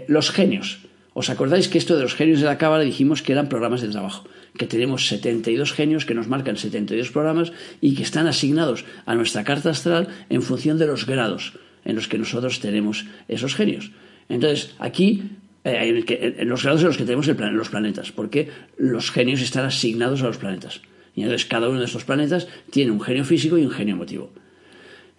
los 0.06 0.30
genios. 0.30 0.78
¿Os 1.14 1.30
acordáis 1.30 1.68
que 1.68 1.78
esto 1.78 1.96
de 1.96 2.02
los 2.02 2.14
genios 2.14 2.40
de 2.40 2.46
la 2.46 2.58
Cábala 2.58 2.84
dijimos 2.84 3.22
que 3.22 3.32
eran 3.32 3.48
programas 3.48 3.80
de 3.80 3.88
trabajo? 3.88 4.28
Que 4.58 4.66
tenemos 4.66 5.08
72 5.08 5.72
genios 5.72 6.04
que 6.04 6.14
nos 6.14 6.28
marcan 6.28 6.56
72 6.56 7.10
programas 7.10 7.52
y 7.80 7.94
que 7.94 8.02
están 8.02 8.26
asignados 8.26 8.84
a 9.04 9.14
nuestra 9.14 9.44
carta 9.44 9.70
astral 9.70 10.08
en 10.28 10.42
función 10.42 10.78
de 10.78 10.86
los 10.86 11.06
grados 11.06 11.54
en 11.84 11.94
los 11.94 12.08
que 12.08 12.18
nosotros 12.18 12.60
tenemos 12.60 13.06
esos 13.28 13.54
genios. 13.54 13.92
Entonces, 14.28 14.74
aquí, 14.78 15.22
eh, 15.64 16.04
en, 16.08 16.48
los 16.48 16.62
grados 16.62 16.80
en 16.82 16.88
los 16.88 16.96
que 16.96 17.04
tenemos 17.04 17.26
los 17.28 17.68
planetas, 17.68 18.12
porque 18.12 18.48
los 18.76 19.10
genios 19.10 19.40
están 19.40 19.64
asignados 19.64 20.22
a 20.22 20.26
los 20.26 20.38
planetas. 20.38 20.80
Y 21.14 21.22
entonces 21.22 21.46
cada 21.46 21.68
uno 21.68 21.78
de 21.78 21.86
estos 21.86 22.04
planetas 22.04 22.48
tiene 22.70 22.90
un 22.90 23.00
genio 23.00 23.24
físico 23.24 23.56
y 23.56 23.64
un 23.64 23.70
genio 23.70 23.94
emotivo. 23.94 24.32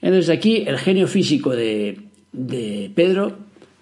Entonces 0.01 0.29
aquí 0.29 0.63
el 0.67 0.77
genio 0.77 1.07
físico 1.07 1.55
de, 1.55 1.99
de 2.31 2.91
Pedro 2.93 3.39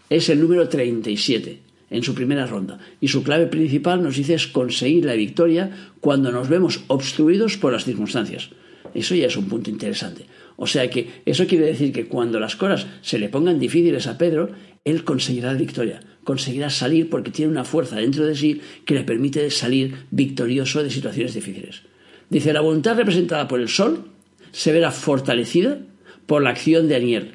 es 0.09 0.29
el 0.29 0.39
número 0.39 0.69
37 0.69 1.64
en 1.95 2.03
su 2.03 2.13
primera 2.13 2.45
ronda. 2.45 2.79
Y 3.01 3.07
su 3.07 3.23
clave 3.23 3.47
principal 3.47 4.03
nos 4.03 4.17
dice 4.17 4.33
es 4.33 4.47
conseguir 4.47 5.05
la 5.05 5.13
victoria 5.13 5.71
cuando 5.99 6.31
nos 6.31 6.49
vemos 6.49 6.81
obstruidos 6.87 7.57
por 7.57 7.73
las 7.73 7.85
circunstancias. 7.85 8.49
Eso 8.93 9.15
ya 9.15 9.27
es 9.27 9.37
un 9.37 9.47
punto 9.47 9.69
interesante. 9.69 10.25
O 10.57 10.67
sea 10.67 10.89
que 10.89 11.21
eso 11.25 11.47
quiere 11.47 11.65
decir 11.65 11.91
que 11.91 12.05
cuando 12.05 12.39
las 12.39 12.55
cosas 12.55 12.87
se 13.01 13.19
le 13.19 13.29
pongan 13.29 13.59
difíciles 13.59 14.07
a 14.07 14.17
Pedro, 14.17 14.49
él 14.85 15.03
conseguirá 15.03 15.51
la 15.51 15.59
victoria, 15.59 15.99
conseguirá 16.23 16.69
salir 16.69 17.09
porque 17.09 17.31
tiene 17.31 17.51
una 17.51 17.65
fuerza 17.65 17.97
dentro 17.97 18.25
de 18.25 18.35
sí 18.35 18.61
que 18.85 18.93
le 18.93 19.03
permite 19.03 19.49
salir 19.51 19.95
victorioso 20.11 20.83
de 20.83 20.89
situaciones 20.89 21.33
difíciles. 21.33 21.81
Dice, 22.29 22.53
la 22.53 22.61
voluntad 22.61 22.95
representada 22.95 23.47
por 23.47 23.59
el 23.59 23.69
Sol 23.69 24.05
se 24.51 24.71
verá 24.71 24.91
fortalecida 24.91 25.79
por 26.25 26.41
la 26.41 26.51
acción 26.51 26.87
de 26.87 26.95
Aniel. 26.95 27.31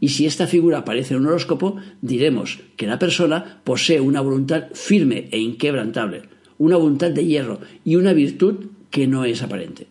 Y 0.00 0.08
si 0.08 0.26
esta 0.26 0.46
figura 0.46 0.78
aparece 0.78 1.14
en 1.14 1.20
un 1.20 1.26
horóscopo, 1.28 1.76
diremos 2.02 2.60
que 2.76 2.86
la 2.86 2.98
persona 2.98 3.60
posee 3.64 4.00
una 4.00 4.20
voluntad 4.20 4.64
firme 4.72 5.28
e 5.30 5.38
inquebrantable, 5.38 6.22
una 6.58 6.76
voluntad 6.76 7.10
de 7.10 7.24
hierro 7.24 7.60
y 7.84 7.96
una 7.96 8.12
virtud 8.12 8.66
que 8.90 9.06
no 9.06 9.24
es 9.24 9.42
aparente. 9.42 9.86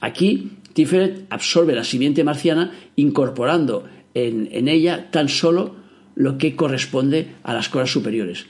Aquí, 0.00 0.52
Tiferet 0.72 1.26
absorbe 1.30 1.74
la 1.74 1.82
simiente 1.82 2.22
marciana 2.22 2.72
incorporando 2.94 3.84
en, 4.14 4.68
ella 4.68 5.10
tan 5.10 5.28
solo 5.28 5.74
lo 6.14 6.38
que 6.38 6.56
corresponde 6.56 7.34
a 7.42 7.54
las 7.54 7.68
cosas 7.68 7.90
superiores, 7.90 8.46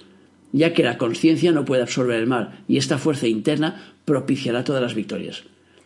ya 0.52 0.72
que 0.72 0.82
la 0.82 0.98
conciencia 0.98 1.52
no 1.52 1.64
puede 1.64 1.82
absorber 1.82 2.18
el 2.18 2.26
mal 2.26 2.60
y 2.68 2.76
esta 2.76 2.98
fuerza 2.98 3.26
interna 3.26 3.94
propiciará 4.04 4.64
todas 4.64 4.82
las 4.82 4.94
victorias. 4.94 5.44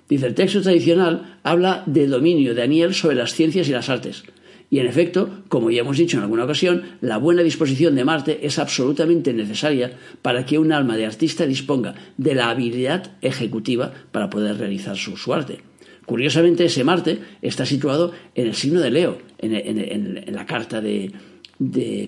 Dice, 0.08 0.26
el 0.26 0.34
texto 0.34 0.62
tradicional 0.62 1.38
habla 1.42 1.84
del 1.86 2.10
dominio 2.10 2.54
de 2.54 2.62
Aniel 2.62 2.94
sobre 2.94 3.16
las 3.16 3.34
ciencias 3.34 3.68
y 3.68 3.72
las 3.72 3.88
artes. 3.88 4.24
Y 4.72 4.78
en 4.78 4.86
efecto, 4.86 5.28
como 5.48 5.70
ya 5.70 5.82
hemos 5.82 5.98
dicho 5.98 6.16
en 6.16 6.22
alguna 6.22 6.44
ocasión, 6.44 6.96
la 7.02 7.18
buena 7.18 7.42
disposición 7.42 7.94
de 7.94 8.06
Marte 8.06 8.46
es 8.46 8.58
absolutamente 8.58 9.34
necesaria 9.34 9.98
para 10.22 10.46
que 10.46 10.58
un 10.58 10.72
alma 10.72 10.96
de 10.96 11.04
artista 11.04 11.44
disponga 11.44 11.94
de 12.16 12.34
la 12.34 12.48
habilidad 12.48 13.10
ejecutiva 13.20 13.92
para 14.12 14.30
poder 14.30 14.56
realizar 14.56 14.96
su, 14.96 15.34
arte. 15.34 15.58
Curiosamente, 16.06 16.64
ese 16.64 16.84
Marte 16.84 17.18
está 17.42 17.66
situado 17.66 18.12
en 18.34 18.46
el 18.46 18.54
signo 18.54 18.80
de 18.80 18.90
Leo, 18.90 19.18
en, 19.40 20.24
la 20.34 20.46
carta 20.46 20.80
de, 20.80 21.12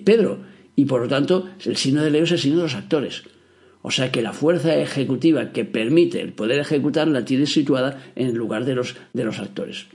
Pedro, 0.03 0.39
y 0.75 0.85
por 0.85 1.01
lo 1.01 1.07
tanto 1.07 1.47
el 1.65 1.77
signo 1.77 2.01
de 2.01 2.09
Leo 2.09 2.23
es 2.23 2.31
el 2.31 2.39
signo 2.39 2.57
de 2.57 2.63
los 2.63 2.73
actores. 2.73 3.25
O 3.83 3.91
sea 3.91 4.11
que 4.11 4.23
la 4.23 4.33
fuerza 4.33 4.75
ejecutiva 4.75 5.51
que 5.51 5.65
permite 5.65 6.19
el 6.19 6.33
poder 6.33 6.61
ejecutar 6.61 7.07
la 7.07 7.25
tiene 7.25 7.45
situada 7.45 8.03
en 8.15 8.29
el 8.29 8.33
lugar 8.33 8.65
de 8.65 8.73
los 8.73 9.39
actores. 9.39 9.85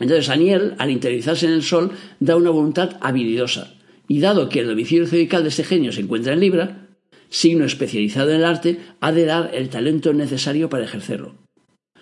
Entonces, 0.00 0.28
Aniel, 0.28 0.74
al 0.78 0.90
interiorizarse 0.90 1.46
en 1.46 1.52
el 1.52 1.62
Sol, 1.62 1.92
da 2.20 2.36
una 2.36 2.50
voluntad 2.50 2.96
habilidosa. 3.00 3.74
Y 4.08 4.20
dado 4.20 4.48
que 4.48 4.60
el 4.60 4.66
domicilio 4.66 5.06
zodiacal 5.06 5.42
de 5.42 5.48
este 5.48 5.64
genio 5.64 5.92
se 5.92 6.00
encuentra 6.00 6.32
en 6.32 6.40
Libra, 6.40 6.88
signo 7.28 7.64
especializado 7.64 8.30
en 8.30 8.36
el 8.36 8.44
arte, 8.44 8.80
ha 9.00 9.12
de 9.12 9.24
dar 9.24 9.50
el 9.54 9.68
talento 9.68 10.12
necesario 10.12 10.68
para 10.68 10.84
ejercerlo. 10.84 11.34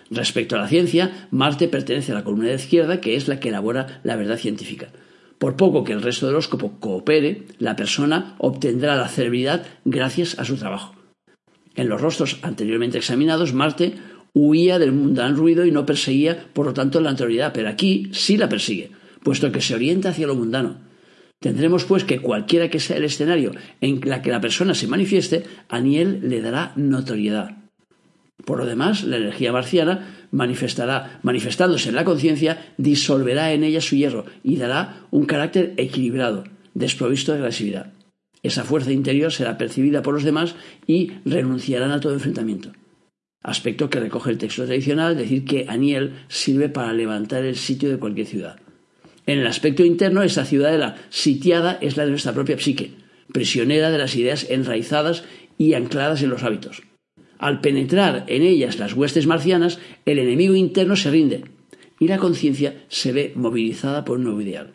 Respecto 0.09 0.55
a 0.55 0.59
la 0.59 0.67
ciencia, 0.67 1.27
Marte 1.31 1.67
pertenece 1.67 2.11
a 2.11 2.15
la 2.15 2.23
columna 2.23 2.49
de 2.49 2.55
izquierda, 2.55 3.01
que 3.01 3.15
es 3.15 3.27
la 3.27 3.39
que 3.39 3.49
elabora 3.49 4.01
la 4.03 4.15
verdad 4.15 4.37
científica. 4.37 4.89
Por 5.39 5.55
poco 5.55 5.83
que 5.83 5.93
el 5.93 6.01
resto 6.01 6.25
del 6.25 6.35
horóscopo 6.35 6.79
coopere, 6.79 7.43
la 7.57 7.75
persona 7.75 8.35
obtendrá 8.37 8.95
la 8.95 9.07
celebridad 9.07 9.65
gracias 9.85 10.37
a 10.39 10.45
su 10.45 10.55
trabajo. 10.55 10.95
En 11.75 11.89
los 11.89 11.99
rostros 11.99 12.37
anteriormente 12.43 12.97
examinados, 12.99 13.53
Marte 13.53 13.95
huía 14.33 14.79
del 14.79 14.91
mundano 14.91 15.35
ruido 15.35 15.65
y 15.65 15.71
no 15.71 15.85
perseguía, 15.85 16.47
por 16.53 16.65
lo 16.65 16.73
tanto, 16.73 16.99
la 16.99 17.11
anterioridad, 17.11 17.53
pero 17.53 17.69
aquí 17.69 18.09
sí 18.11 18.37
la 18.37 18.49
persigue, 18.49 18.91
puesto 19.23 19.51
que 19.51 19.61
se 19.61 19.75
orienta 19.75 20.09
hacia 20.09 20.27
lo 20.27 20.35
mundano. 20.35 20.81
Tendremos, 21.39 21.85
pues, 21.85 22.03
que 22.03 22.19
cualquiera 22.19 22.69
que 22.69 22.79
sea 22.79 22.97
el 22.97 23.03
escenario 23.03 23.51
en 23.81 24.01
la 24.05 24.21
que 24.21 24.31
la 24.31 24.41
persona 24.41 24.73
se 24.73 24.87
manifieste, 24.87 25.43
a 25.69 25.79
Niel 25.79 26.21
le 26.23 26.41
dará 26.41 26.71
notoriedad. 26.75 27.57
Por 28.45 28.57
lo 28.59 28.65
demás, 28.65 29.03
la 29.03 29.17
energía 29.17 29.51
marciana 29.51 30.27
manifestará, 30.31 31.19
manifestándose 31.21 31.89
en 31.89 31.95
la 31.95 32.03
conciencia, 32.03 32.73
disolverá 32.77 33.53
en 33.53 33.63
ella 33.63 33.81
su 33.81 33.95
hierro 33.95 34.25
y 34.43 34.55
dará 34.55 35.05
un 35.11 35.25
carácter 35.25 35.73
equilibrado, 35.77 36.43
desprovisto 36.73 37.33
de 37.33 37.39
agresividad. 37.39 37.93
Esa 38.41 38.63
fuerza 38.63 38.91
interior 38.91 39.31
será 39.31 39.57
percibida 39.57 40.01
por 40.01 40.13
los 40.13 40.23
demás 40.23 40.55
y 40.87 41.11
renunciarán 41.23 41.91
a 41.91 41.99
todo 41.99 42.13
enfrentamiento. 42.13 42.71
Aspecto 43.43 43.89
que 43.89 43.99
recoge 43.99 44.31
el 44.31 44.37
texto 44.37 44.65
tradicional, 44.65 45.17
decir 45.17 45.43
que 45.43 45.65
Aniel 45.67 46.13
sirve 46.29 46.69
para 46.69 46.93
levantar 46.93 47.43
el 47.43 47.57
sitio 47.57 47.89
de 47.89 47.99
cualquier 47.99 48.25
ciudad. 48.25 48.59
En 49.25 49.39
el 49.39 49.47
aspecto 49.47 49.83
interno, 49.83 50.23
esa 50.23 50.45
ciudadela 50.45 50.95
sitiada 51.09 51.77
es 51.81 51.97
la 51.97 52.05
de 52.05 52.11
nuestra 52.11 52.33
propia 52.33 52.57
psique, 52.57 52.91
prisionera 53.31 53.91
de 53.91 53.97
las 53.97 54.15
ideas 54.15 54.47
enraizadas 54.49 55.25
y 55.57 55.73
ancladas 55.73 56.21
en 56.23 56.29
los 56.29 56.43
hábitos. 56.43 56.83
Al 57.37 57.59
penetrar 57.59 58.23
en 58.27 58.43
ellas 58.43 58.79
las 58.79 58.93
huestes 58.93 59.27
marcianas, 59.27 59.79
el 60.05 60.19
enemigo 60.19 60.55
interno 60.55 60.95
se 60.95 61.11
rinde 61.11 61.43
y 61.99 62.07
la 62.07 62.17
conciencia 62.17 62.83
se 62.87 63.11
ve 63.11 63.33
movilizada 63.35 64.05
por 64.05 64.17
un 64.17 64.23
nuevo 64.23 64.41
ideal. 64.41 64.73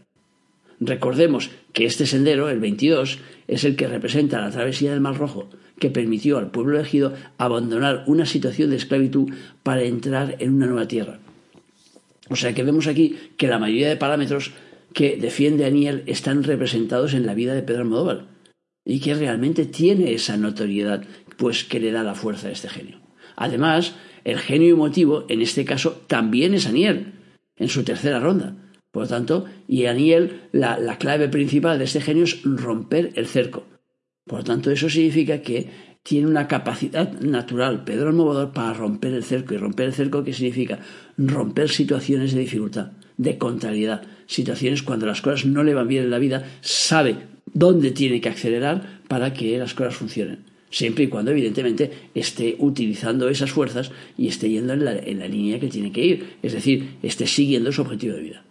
Recordemos 0.81 1.50
que 1.72 1.87
este 1.87 2.07
sendero, 2.07 2.50
el 2.50 2.61
22, 2.61 3.18
es 3.48 3.64
el 3.64 3.76
que 3.76 3.88
representa 3.88 4.40
la 4.40 4.50
travesía 4.50 4.92
del 4.92 5.00
Mar 5.00 5.16
Rojo, 5.16 5.48
que 5.80 5.90
permitió 5.90 6.38
al 6.38 6.50
pueblo 6.50 6.78
elegido 6.78 7.14
abandonar 7.38 8.04
una 8.06 8.26
situación 8.26 8.70
de 8.70 8.76
esclavitud 8.76 9.32
para 9.62 9.82
entrar 9.82 10.37
en 10.38 10.54
una 10.54 10.66
nueva 10.66 10.87
tierra. 10.87 11.18
O 12.30 12.37
sea 12.37 12.54
que 12.54 12.62
vemos 12.62 12.87
aquí 12.87 13.16
que 13.37 13.48
la 13.48 13.58
mayoría 13.58 13.88
de 13.88 13.96
parámetros 13.96 14.52
que 14.92 15.16
defiende 15.16 15.64
Aniel 15.64 16.02
están 16.06 16.44
representados 16.44 17.14
en 17.14 17.26
la 17.26 17.34
vida 17.34 17.54
de 17.54 17.62
Pedro 17.62 17.82
Almodóvar 17.82 18.26
y 18.84 19.00
que 19.00 19.14
realmente 19.14 19.66
tiene 19.66 20.12
esa 20.12 20.37
notoriedad 20.37 21.04
pues 21.37 21.64
que 21.64 21.80
le 21.80 21.92
da 21.92 22.02
la 22.02 22.14
fuerza 22.14 22.48
a 22.48 22.52
este 22.52 22.68
genio. 22.68 23.00
Además, 23.37 23.94
el 24.24 24.38
genio 24.38 24.74
emotivo, 24.74 25.24
en 25.28 25.40
este 25.40 25.64
caso, 25.64 26.02
también 26.06 26.52
es 26.52 26.66
Aniel, 26.66 27.12
en 27.56 27.68
su 27.68 27.84
tercera 27.84 28.18
ronda. 28.18 28.56
Por 28.90 29.03
lo 29.03 29.09
tanto, 29.09 29.44
y 29.66 29.87
Aniel, 29.87 30.48
la, 30.53 30.79
la 30.79 30.98
clave 30.98 31.29
principal 31.29 31.79
de 31.79 31.85
este 31.85 32.01
genio 32.01 32.24
es 32.24 32.42
romper 32.42 33.12
el 33.16 33.27
cerco. 33.27 33.64
Por 34.24 34.40
lo 34.40 34.44
tanto, 34.44 34.70
eso 34.70 34.88
significa 34.88 35.42
que 35.42 35.68
tiene 36.03 36.27
una 36.27 36.48
capacidad 36.48 37.12
natural, 37.20 37.85
Pedro 37.85 38.09
Almodóvar, 38.09 38.53
para 38.53 38.72
romper 38.72 39.12
el 39.12 39.24
cerco. 39.24 39.55
¿Y 39.55 39.59
romper 39.59 39.87
el 39.87 39.92
cerco 39.92 40.24
qué 40.24 40.33
significa? 40.33 40.79
Romper 41.18 41.68
situaciones 41.68 42.33
de 42.33 42.40
dificultad, 42.40 42.92
de 43.16 43.37
contrariedad, 43.37 44.03
situaciones 44.27 44.83
cuando 44.83 45.07
las 45.07 45.20
cosas 45.20 45.44
no 45.46 45.62
le 45.62 45.74
van 45.74 45.88
bien 45.88 46.05
en 46.05 46.11
la 46.11 46.18
vida, 46.18 46.44
sabe 46.61 47.16
dónde 47.53 47.90
tiene 47.90 48.20
que 48.20 48.31
acelerar 48.31 49.03
para 49.09 49.35
que 49.35 49.59
las 49.59 49.74
cosas 49.74 49.96
funcionen 49.96 50.48
siempre 50.70 51.05
y 51.05 51.09
cuando 51.09 51.31
evidentemente 51.31 51.90
esté 52.14 52.57
utilizando 52.59 53.29
esas 53.29 53.51
fuerzas 53.51 53.90
y 54.16 54.29
esté 54.29 54.51
yendo 54.51 54.72
en 54.74 54.85
la, 54.85 55.29
línea 55.29 55.59
que 55.59 55.68
tiene 55.68 55.92
que 55.92 56.05
ir, 56.05 56.37
es 56.42 56.53
decir, 56.53 56.96
esté 57.03 57.27
siguiendo 57.27 57.72
su 57.72 57.83
objetivo 57.83 58.14
de 58.14 58.22
vida. 58.22 58.44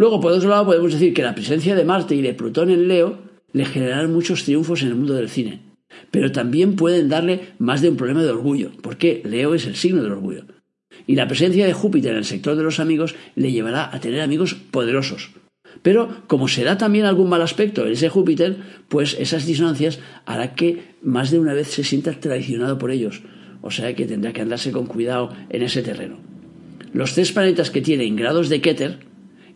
Luego, 0.00 0.18
por 0.18 0.32
otro 0.32 0.48
lado, 0.48 0.64
podemos 0.64 0.94
decir 0.94 1.12
que 1.12 1.22
la 1.22 1.34
presencia 1.34 1.74
de 1.74 1.84
Marte 1.84 2.14
y 2.14 2.22
de 2.22 2.32
Plutón 2.32 2.70
en 2.70 2.88
Leo 2.88 3.18
le 3.52 3.66
generarán 3.66 4.10
muchos 4.10 4.44
triunfos 4.44 4.80
en 4.80 4.88
el 4.88 4.94
mundo 4.94 5.12
del 5.12 5.28
cine, 5.28 5.60
pero 6.10 6.32
también 6.32 6.74
pueden 6.74 7.10
darle 7.10 7.48
más 7.58 7.82
de 7.82 7.90
un 7.90 7.98
problema 7.98 8.22
de 8.22 8.30
orgullo, 8.30 8.70
porque 8.80 9.20
Leo 9.26 9.52
es 9.52 9.66
el 9.66 9.76
signo 9.76 10.02
del 10.02 10.12
orgullo. 10.12 10.46
Y 11.06 11.16
la 11.16 11.28
presencia 11.28 11.66
de 11.66 11.74
Júpiter 11.74 12.12
en 12.12 12.16
el 12.16 12.24
sector 12.24 12.56
de 12.56 12.62
los 12.62 12.80
amigos 12.80 13.14
le 13.34 13.52
llevará 13.52 13.94
a 13.94 14.00
tener 14.00 14.22
amigos 14.22 14.54
poderosos, 14.54 15.32
pero 15.82 16.22
como 16.28 16.48
se 16.48 16.64
da 16.64 16.78
también 16.78 17.04
algún 17.04 17.28
mal 17.28 17.42
aspecto 17.42 17.84
en 17.84 17.92
ese 17.92 18.08
Júpiter, 18.08 18.56
pues 18.88 19.14
esas 19.20 19.44
disonancias 19.44 19.98
hará 20.24 20.54
que 20.54 20.94
más 21.02 21.30
de 21.30 21.40
una 21.40 21.52
vez 21.52 21.68
se 21.68 21.84
sienta 21.84 22.18
traicionado 22.18 22.78
por 22.78 22.90
ellos. 22.90 23.20
O 23.60 23.70
sea 23.70 23.94
que 23.94 24.06
tendrá 24.06 24.32
que 24.32 24.40
andarse 24.40 24.72
con 24.72 24.86
cuidado 24.86 25.28
en 25.50 25.60
ese 25.60 25.82
terreno. 25.82 26.16
Los 26.94 27.12
tres 27.12 27.32
planetas 27.32 27.70
que 27.70 27.82
tiene 27.82 28.04
en 28.04 28.16
grados 28.16 28.48
de 28.48 28.62
Keter 28.62 29.09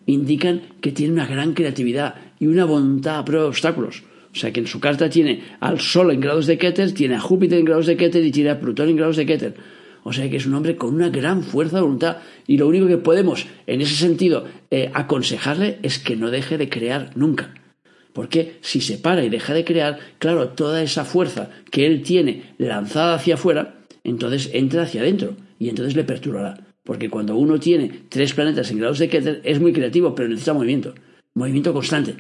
indican 0.06 0.62
que 0.80 0.92
tiene 0.92 1.12
una 1.12 1.26
gran 1.26 1.54
creatividad 1.54 2.14
y 2.38 2.46
una 2.46 2.64
voluntad 2.64 3.18
a 3.18 3.24
prueba 3.24 3.44
de 3.44 3.50
obstáculos. 3.50 4.02
O 4.32 4.36
sea 4.36 4.52
que 4.52 4.60
en 4.60 4.66
su 4.66 4.80
carta 4.80 5.08
tiene 5.08 5.42
al 5.60 5.80
Sol 5.80 6.10
en 6.10 6.20
grados 6.20 6.46
de 6.46 6.58
Keter, 6.58 6.92
tiene 6.92 7.14
a 7.14 7.20
Júpiter 7.20 7.58
en 7.58 7.64
grados 7.64 7.86
de 7.86 7.96
Keter 7.96 8.24
y 8.24 8.32
tiene 8.32 8.50
a 8.50 8.60
Plutón 8.60 8.88
en 8.88 8.96
grados 8.96 9.16
de 9.16 9.26
Keter. 9.26 9.54
O 10.02 10.12
sea 10.12 10.28
que 10.28 10.36
es 10.36 10.46
un 10.46 10.54
hombre 10.54 10.76
con 10.76 10.94
una 10.94 11.08
gran 11.08 11.42
fuerza 11.42 11.76
de 11.76 11.82
voluntad 11.82 12.18
y 12.46 12.58
lo 12.58 12.68
único 12.68 12.86
que 12.86 12.98
podemos 12.98 13.46
en 13.66 13.80
ese 13.80 13.94
sentido 13.94 14.44
eh, 14.70 14.90
aconsejarle 14.92 15.78
es 15.82 15.98
que 15.98 16.16
no 16.16 16.30
deje 16.30 16.58
de 16.58 16.68
crear 16.68 17.10
nunca. 17.14 17.54
Porque 18.12 18.58
si 18.60 18.80
se 18.80 18.98
para 18.98 19.24
y 19.24 19.28
deja 19.28 19.54
de 19.54 19.64
crear, 19.64 19.98
claro, 20.18 20.50
toda 20.50 20.82
esa 20.82 21.04
fuerza 21.04 21.50
que 21.70 21.86
él 21.86 22.02
tiene 22.02 22.54
lanzada 22.58 23.14
hacia 23.14 23.34
afuera, 23.34 23.76
entonces 24.04 24.50
entra 24.52 24.82
hacia 24.82 25.00
adentro 25.00 25.36
y 25.58 25.68
entonces 25.68 25.96
le 25.96 26.04
perturbará. 26.04 26.63
Porque 26.85 27.09
cuando 27.09 27.37
uno 27.37 27.59
tiene 27.59 27.90
tres 28.09 28.35
planetas 28.35 28.70
en 28.70 28.79
grados 28.79 28.99
de 28.99 29.09
Keter 29.09 29.40
es 29.44 29.59
muy 29.61 29.73
creativo, 29.73 30.14
pero 30.14 30.29
necesita 30.29 30.53
movimiento, 30.53 30.94
movimiento 31.35 31.73
constante. 31.73 32.14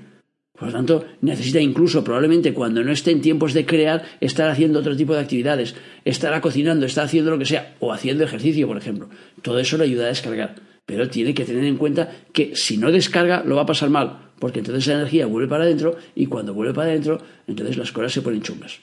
Por 0.58 0.68
lo 0.68 0.74
tanto, 0.74 1.04
necesita 1.20 1.60
incluso, 1.60 2.04
probablemente 2.04 2.54
cuando 2.54 2.82
no 2.82 2.92
esté 2.92 3.10
en 3.10 3.20
tiempos 3.20 3.54
de 3.54 3.66
crear, 3.66 4.04
estar 4.20 4.48
haciendo 4.48 4.78
otro 4.78 4.96
tipo 4.96 5.12
de 5.12 5.20
actividades, 5.20 5.74
estará 6.04 6.40
cocinando, 6.40 6.86
estar 6.86 7.04
haciendo 7.04 7.32
lo 7.32 7.38
que 7.38 7.44
sea, 7.44 7.74
o 7.80 7.92
haciendo 7.92 8.24
ejercicio, 8.24 8.68
por 8.68 8.76
ejemplo. 8.76 9.08
Todo 9.42 9.58
eso 9.58 9.76
le 9.76 9.84
ayuda 9.84 10.04
a 10.04 10.08
descargar. 10.08 10.54
Pero 10.86 11.08
tiene 11.08 11.34
que 11.34 11.44
tener 11.44 11.64
en 11.64 11.76
cuenta 11.76 12.24
que 12.32 12.54
si 12.54 12.76
no 12.76 12.92
descarga, 12.92 13.42
lo 13.44 13.56
va 13.56 13.62
a 13.62 13.66
pasar 13.66 13.90
mal, 13.90 14.30
porque 14.38 14.60
entonces 14.60 14.86
la 14.86 14.94
energía 14.94 15.26
vuelve 15.26 15.48
para 15.48 15.64
adentro, 15.64 15.96
y 16.14 16.26
cuando 16.26 16.54
vuelve 16.54 16.72
para 16.72 16.90
adentro, 16.90 17.20
entonces 17.48 17.76
las 17.76 17.90
cosas 17.90 18.12
se 18.12 18.22
ponen 18.22 18.42
chungas. 18.42 18.78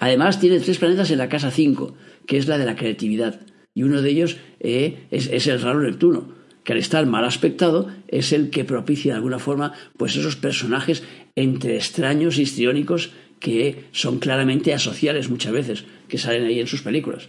Además, 0.00 0.40
tiene 0.40 0.58
tres 0.58 0.78
planetas 0.78 1.10
en 1.12 1.18
la 1.18 1.28
casa 1.28 1.52
5, 1.52 1.94
que 2.26 2.38
es 2.38 2.48
la 2.48 2.58
de 2.58 2.66
la 2.66 2.74
creatividad, 2.74 3.40
y 3.76 3.84
uno 3.84 4.02
de 4.02 4.10
ellos 4.10 4.38
eh, 4.58 5.06
es, 5.12 5.28
es 5.28 5.46
el 5.46 5.60
raro 5.60 5.80
Neptuno 5.80 6.34
que 6.64 6.72
al 6.72 6.80
estar 6.80 7.06
mal 7.06 7.24
aspectado 7.24 7.88
es 8.08 8.32
el 8.32 8.50
que 8.50 8.64
propicia 8.64 9.12
de 9.12 9.18
alguna 9.18 9.38
forma 9.38 9.72
pues 9.96 10.16
esos 10.16 10.34
personajes 10.34 11.04
entre 11.36 11.76
extraños 11.76 12.38
y 12.38 12.42
histriónicos 12.42 13.12
que 13.38 13.84
son 13.92 14.18
claramente 14.18 14.74
asociales 14.74 15.30
muchas 15.30 15.52
veces, 15.52 15.84
que 16.08 16.18
salen 16.18 16.44
ahí 16.44 16.58
en 16.58 16.66
sus 16.66 16.82
películas. 16.82 17.28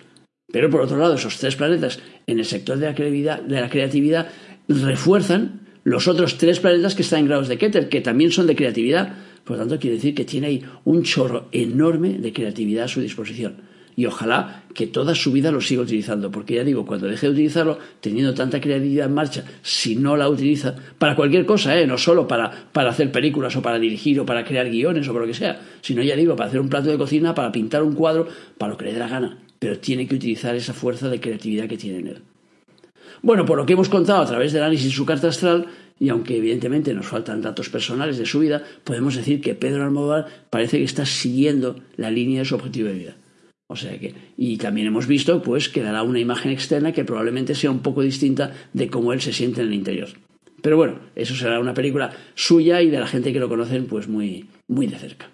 Pero 0.52 0.72
por 0.72 0.82
otro 0.82 0.98
lado, 0.98 1.16
esos 1.16 1.38
tres 1.38 1.56
planetas 1.56 2.00
en 2.26 2.40
el 2.40 2.46
sector 2.46 2.80
de 2.80 2.88
la 2.88 2.96
creatividad, 2.96 3.42
de 3.42 3.62
la 3.62 3.70
creatividad 3.70 4.30
refuerzan 4.68 5.68
los 5.84 6.08
otros 6.08 6.38
tres 6.38 6.60
planetas 6.60 6.96
que 6.96 7.04
están 7.04 7.20
en 7.20 7.28
grados 7.28 7.48
de 7.48 7.60
Keter, 7.60 7.90
que 7.90 8.02
también 8.02 8.32
son 8.32 8.48
de 8.48 8.56
creatividad. 8.56 9.18
Por 9.44 9.58
lo 9.58 9.64
tanto, 9.64 9.80
quiere 9.80 9.98
decir 9.98 10.16
que 10.16 10.26
tiene 10.26 10.48
ahí 10.48 10.64
un 10.84 11.04
chorro 11.04 11.48
enorme 11.52 12.18
de 12.18 12.34
creatividad 12.34 12.86
a 12.86 12.88
su 12.88 13.02
disposición. 13.02 13.58
Y 13.98 14.06
ojalá 14.06 14.64
que 14.76 14.86
toda 14.86 15.16
su 15.16 15.32
vida 15.32 15.52
lo 15.52 15.60
siga 15.60 15.82
utilizando, 15.82 16.30
porque 16.30 16.54
ya 16.54 16.64
digo, 16.64 16.86
cuando 16.86 17.08
deje 17.08 17.26
de 17.26 17.34
utilizarlo, 17.34 17.80
teniendo 18.00 18.36
tanta 18.36 18.62
creatividad 18.62 19.08
en 19.08 19.14
marcha, 19.16 19.44
si 19.64 19.96
no 19.96 20.16
la 20.16 20.30
utiliza, 20.30 20.76
para 21.00 21.16
cualquier 21.16 21.48
cosa, 21.48 21.76
¿eh? 21.76 21.88
no 21.88 21.98
solo 21.98 22.28
para, 22.28 22.70
para 22.72 22.92
hacer 22.92 23.12
películas 23.12 23.56
o 23.56 23.64
para 23.64 23.80
dirigir 23.80 24.20
o 24.20 24.26
para 24.26 24.46
crear 24.46 24.70
guiones 24.70 25.08
o 25.08 25.14
por 25.14 25.24
lo 25.24 25.28
que 25.28 25.34
sea, 25.34 25.60
sino 25.82 26.04
ya 26.04 26.16
digo, 26.16 26.36
para 26.36 26.48
hacer 26.48 26.62
un 26.62 26.70
plato 26.70 26.92
de 26.92 26.98
cocina, 27.00 27.34
para 27.34 27.52
pintar 27.52 27.82
un 27.82 27.96
cuadro, 27.96 28.28
para 28.60 28.74
lo 28.74 28.78
que 28.78 28.86
le 28.86 28.94
dé 28.94 29.00
la 29.00 29.08
gana, 29.08 29.40
pero 29.58 29.80
tiene 29.80 30.08
que 30.08 30.14
utilizar 30.14 30.56
esa 30.56 30.74
fuerza 30.74 31.10
de 31.10 31.20
creatividad 31.20 31.68
que 31.68 31.78
tiene 31.78 31.98
en 31.98 32.08
él. 32.10 32.22
Bueno, 33.24 33.48
por 33.48 33.58
lo 33.58 33.66
que 33.66 33.74
hemos 33.74 33.90
contado 33.90 34.22
a 34.22 34.28
través 34.28 34.54
del 34.54 34.62
análisis 34.62 34.90
de 34.90 34.96
su 34.96 35.08
carta 35.08 35.30
astral, 35.30 35.66
y 36.00 36.10
aunque 36.10 36.38
evidentemente 36.38 36.94
nos 36.94 37.08
faltan 37.08 37.42
datos 37.42 37.70
personales 37.70 38.20
de 38.20 38.28
su 38.28 38.38
vida, 38.42 38.62
podemos 38.84 39.16
decir 39.16 39.42
que 39.42 39.56
Pedro 39.56 39.84
Almodóvar 39.86 40.28
parece 40.52 40.78
que 40.78 40.84
está 40.84 41.08
siguiendo 41.08 41.78
la 41.96 42.12
línea 42.12 42.42
de 42.42 42.46
su 42.46 42.54
objetivo 42.54 42.90
de 42.90 42.94
vida. 42.94 43.16
O 43.68 43.76
sea 43.76 44.00
que, 44.00 44.14
y 44.38 44.58
también 44.58 44.88
hemos 44.88 45.08
visto 45.08 45.42
pues 45.42 45.68
que 45.68 45.82
dará 45.82 46.04
una 46.04 46.20
imagen 46.20 46.52
externa 46.52 46.94
que 46.94 47.04
probablemente 47.04 47.54
sea 47.54 47.70
un 47.70 47.80
poco 47.80 48.02
distinta 48.02 48.54
de 48.74 48.88
cómo 48.88 49.12
él 49.12 49.22
se 49.22 49.34
siente 49.34 49.62
en 49.62 49.68
el 49.68 49.74
interior. 49.74 50.10
Pero 50.62 50.78
bueno, 50.78 51.00
eso 51.16 51.36
será 51.36 51.60
una 51.60 51.74
película 51.74 52.12
suya 52.34 52.82
y 52.82 52.90
de 52.90 53.00
la 53.00 53.08
gente 53.08 53.34
que 53.34 53.40
lo 53.40 53.50
conocen 53.50 53.86
pues 53.86 54.08
muy, 54.08 54.46
muy 54.68 54.88
de 54.88 54.98
cerca. 54.98 55.30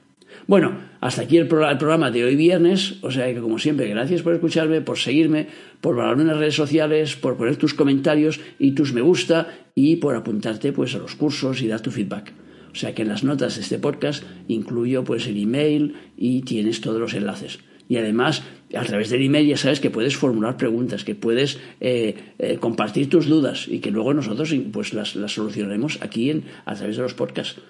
Bueno, 0.48 0.78
hasta 1.00 1.22
aquí 1.22 1.38
el, 1.38 1.48
programa 1.48 2.12
de 2.12 2.26
hoy 2.26 2.36
viernes. 2.36 2.96
O 3.02 3.12
sea 3.12 3.34
que, 3.34 3.40
como 3.40 3.60
siempre, 3.60 3.88
gracias 3.88 4.22
por 4.22 4.34
escucharme, 4.34 4.82
por 4.82 4.98
seguirme, 4.98 5.48
por 5.80 5.96
valorarme 5.96 6.24
en 6.24 6.28
las 6.30 6.38
redes 6.38 6.56
sociales, 6.56 7.16
por 7.16 7.38
poner 7.38 7.56
tus 7.56 7.74
comentarios 7.74 8.42
y 8.60 8.72
tus 8.72 8.94
me 8.94 9.02
gusta 9.02 9.48
y 9.76 9.98
por 9.98 10.16
apuntarte 10.16 10.74
pues, 10.74 10.96
a 10.96 11.00
los 11.00 11.16
cursos 11.16 11.62
y 11.62 11.68
dar 11.68 11.82
tu 11.82 11.92
feedback. 11.92 12.34
O 12.72 12.76
sea 12.76 12.94
que 12.96 13.04
en 13.04 13.10
las 13.10 13.24
notas 13.24 13.56
de 13.56 13.62
este 13.62 13.78
podcast 13.78 14.24
incluyo 14.48 15.04
pues, 15.04 15.28
el 15.28 15.42
email 15.42 15.96
y 16.18 16.42
tienes 16.42 16.82
todos 16.82 17.00
los 17.00 17.14
enlaces. 17.14 17.60
Y 17.94 17.98
además, 17.98 18.42
a 18.76 18.84
través 18.86 19.12
del 19.12 19.22
email 19.22 19.46
ya 19.46 19.56
sabes 19.56 19.80
que 19.80 19.92
puedes 19.92 20.18
formular 20.18 20.58
preguntas, 20.58 21.04
que 21.04 21.14
puedes 21.14 21.60
eh, 21.80 22.16
eh, 22.40 22.58
compartir 22.60 23.08
tus 23.08 23.28
dudas 23.28 23.68
y 23.68 23.82
que 23.82 23.92
luego 23.92 24.16
nosotros 24.16 24.52
pues, 24.72 24.96
las, 24.96 25.16
las 25.16 25.34
solucionaremos 25.34 26.00
aquí 26.02 26.32
en, 26.32 26.46
a 26.66 26.74
través 26.74 26.98
de 26.98 27.04
los 27.04 27.14
podcasts. 27.14 27.62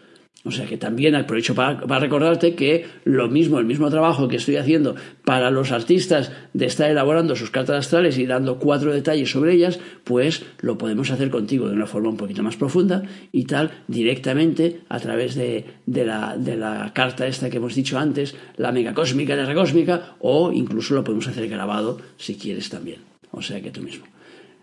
O 0.46 0.52
sea 0.52 0.66
que 0.66 0.78
también 0.78 1.16
aprovecho 1.16 1.56
para, 1.56 1.80
para, 1.80 2.02
recordarte 2.02 2.54
que 2.54 2.86
lo 3.06 3.30
mismo, 3.30 3.60
el 3.60 3.66
mismo 3.66 3.90
trabajo 3.90 4.28
que 4.28 4.36
estoy 4.36 4.58
haciendo 4.58 4.94
para 5.24 5.50
los 5.52 5.72
artistas 5.72 6.34
de 6.54 6.66
estar 6.66 6.92
elaborando 6.92 7.38
sus 7.38 7.50
cartas 7.50 7.78
astrales 7.78 8.18
y 8.18 8.26
dando 8.26 8.60
cuatro 8.60 8.94
detalles 8.94 9.32
sobre 9.32 9.54
ellas, 9.54 9.80
pues 10.04 10.44
lo 10.60 10.78
podemos 10.78 11.12
hacer 11.12 11.30
contigo 11.30 11.70
de 11.70 11.76
una 11.76 11.88
forma 11.88 12.10
un 12.10 12.18
poquito 12.18 12.44
más 12.44 12.58
profunda 12.58 13.04
y 13.32 13.46
tal, 13.46 13.72
directamente 13.88 14.82
a 14.90 15.00
través 15.00 15.36
de, 15.36 15.64
de, 15.86 16.06
la, 16.06 16.36
de 16.38 16.58
la 16.58 16.92
carta 16.94 17.26
esta 17.26 17.50
que 17.50 17.58
hemos 17.58 17.76
dicho 17.76 17.98
antes, 17.98 18.36
la 18.58 18.74
megacósmica 18.74 19.38
de 19.38 19.46
recósmica, 19.46 20.16
o 20.20 20.52
incluso 20.52 20.94
lo 20.94 21.06
podemos 21.06 21.28
hacer 21.30 21.48
grabado 21.48 22.00
si 22.18 22.36
quieres 22.36 22.70
también. 22.70 23.00
O 23.32 23.42
sea 23.42 23.62
que 23.62 23.72
tú 23.72 23.82
mismo. 23.82 24.06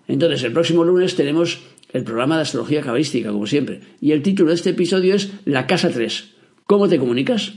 Entonces, 0.06 0.42
el 0.42 0.52
próximo 0.52 0.84
lunes 0.84 1.14
tenemos 1.14 1.60
el 1.92 2.04
programa 2.04 2.36
de 2.36 2.42
astrología 2.42 2.82
cabalística, 2.82 3.30
como 3.30 3.46
siempre. 3.46 3.80
Y 4.00 4.12
el 4.12 4.22
título 4.22 4.50
de 4.50 4.54
este 4.56 4.70
episodio 4.70 5.14
es 5.14 5.32
La 5.44 5.66
Casa 5.66 5.90
3. 5.90 6.34
¿Cómo 6.64 6.88
te 6.88 6.98
comunicas? 6.98 7.54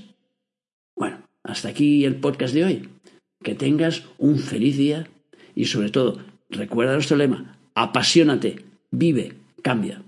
Bueno, 0.95 1.27
hasta 1.43 1.69
aquí 1.69 2.05
el 2.05 2.15
podcast 2.15 2.53
de 2.53 2.63
hoy. 2.65 2.89
Que 3.43 3.55
tengas 3.55 4.03
un 4.17 4.39
feliz 4.39 4.77
día 4.77 5.07
y 5.55 5.65
sobre 5.65 5.89
todo, 5.89 6.19
recuerda 6.49 6.93
nuestro 6.93 7.17
lema, 7.17 7.57
apasionate, 7.75 8.63
vive, 8.91 9.33
cambia. 9.61 10.01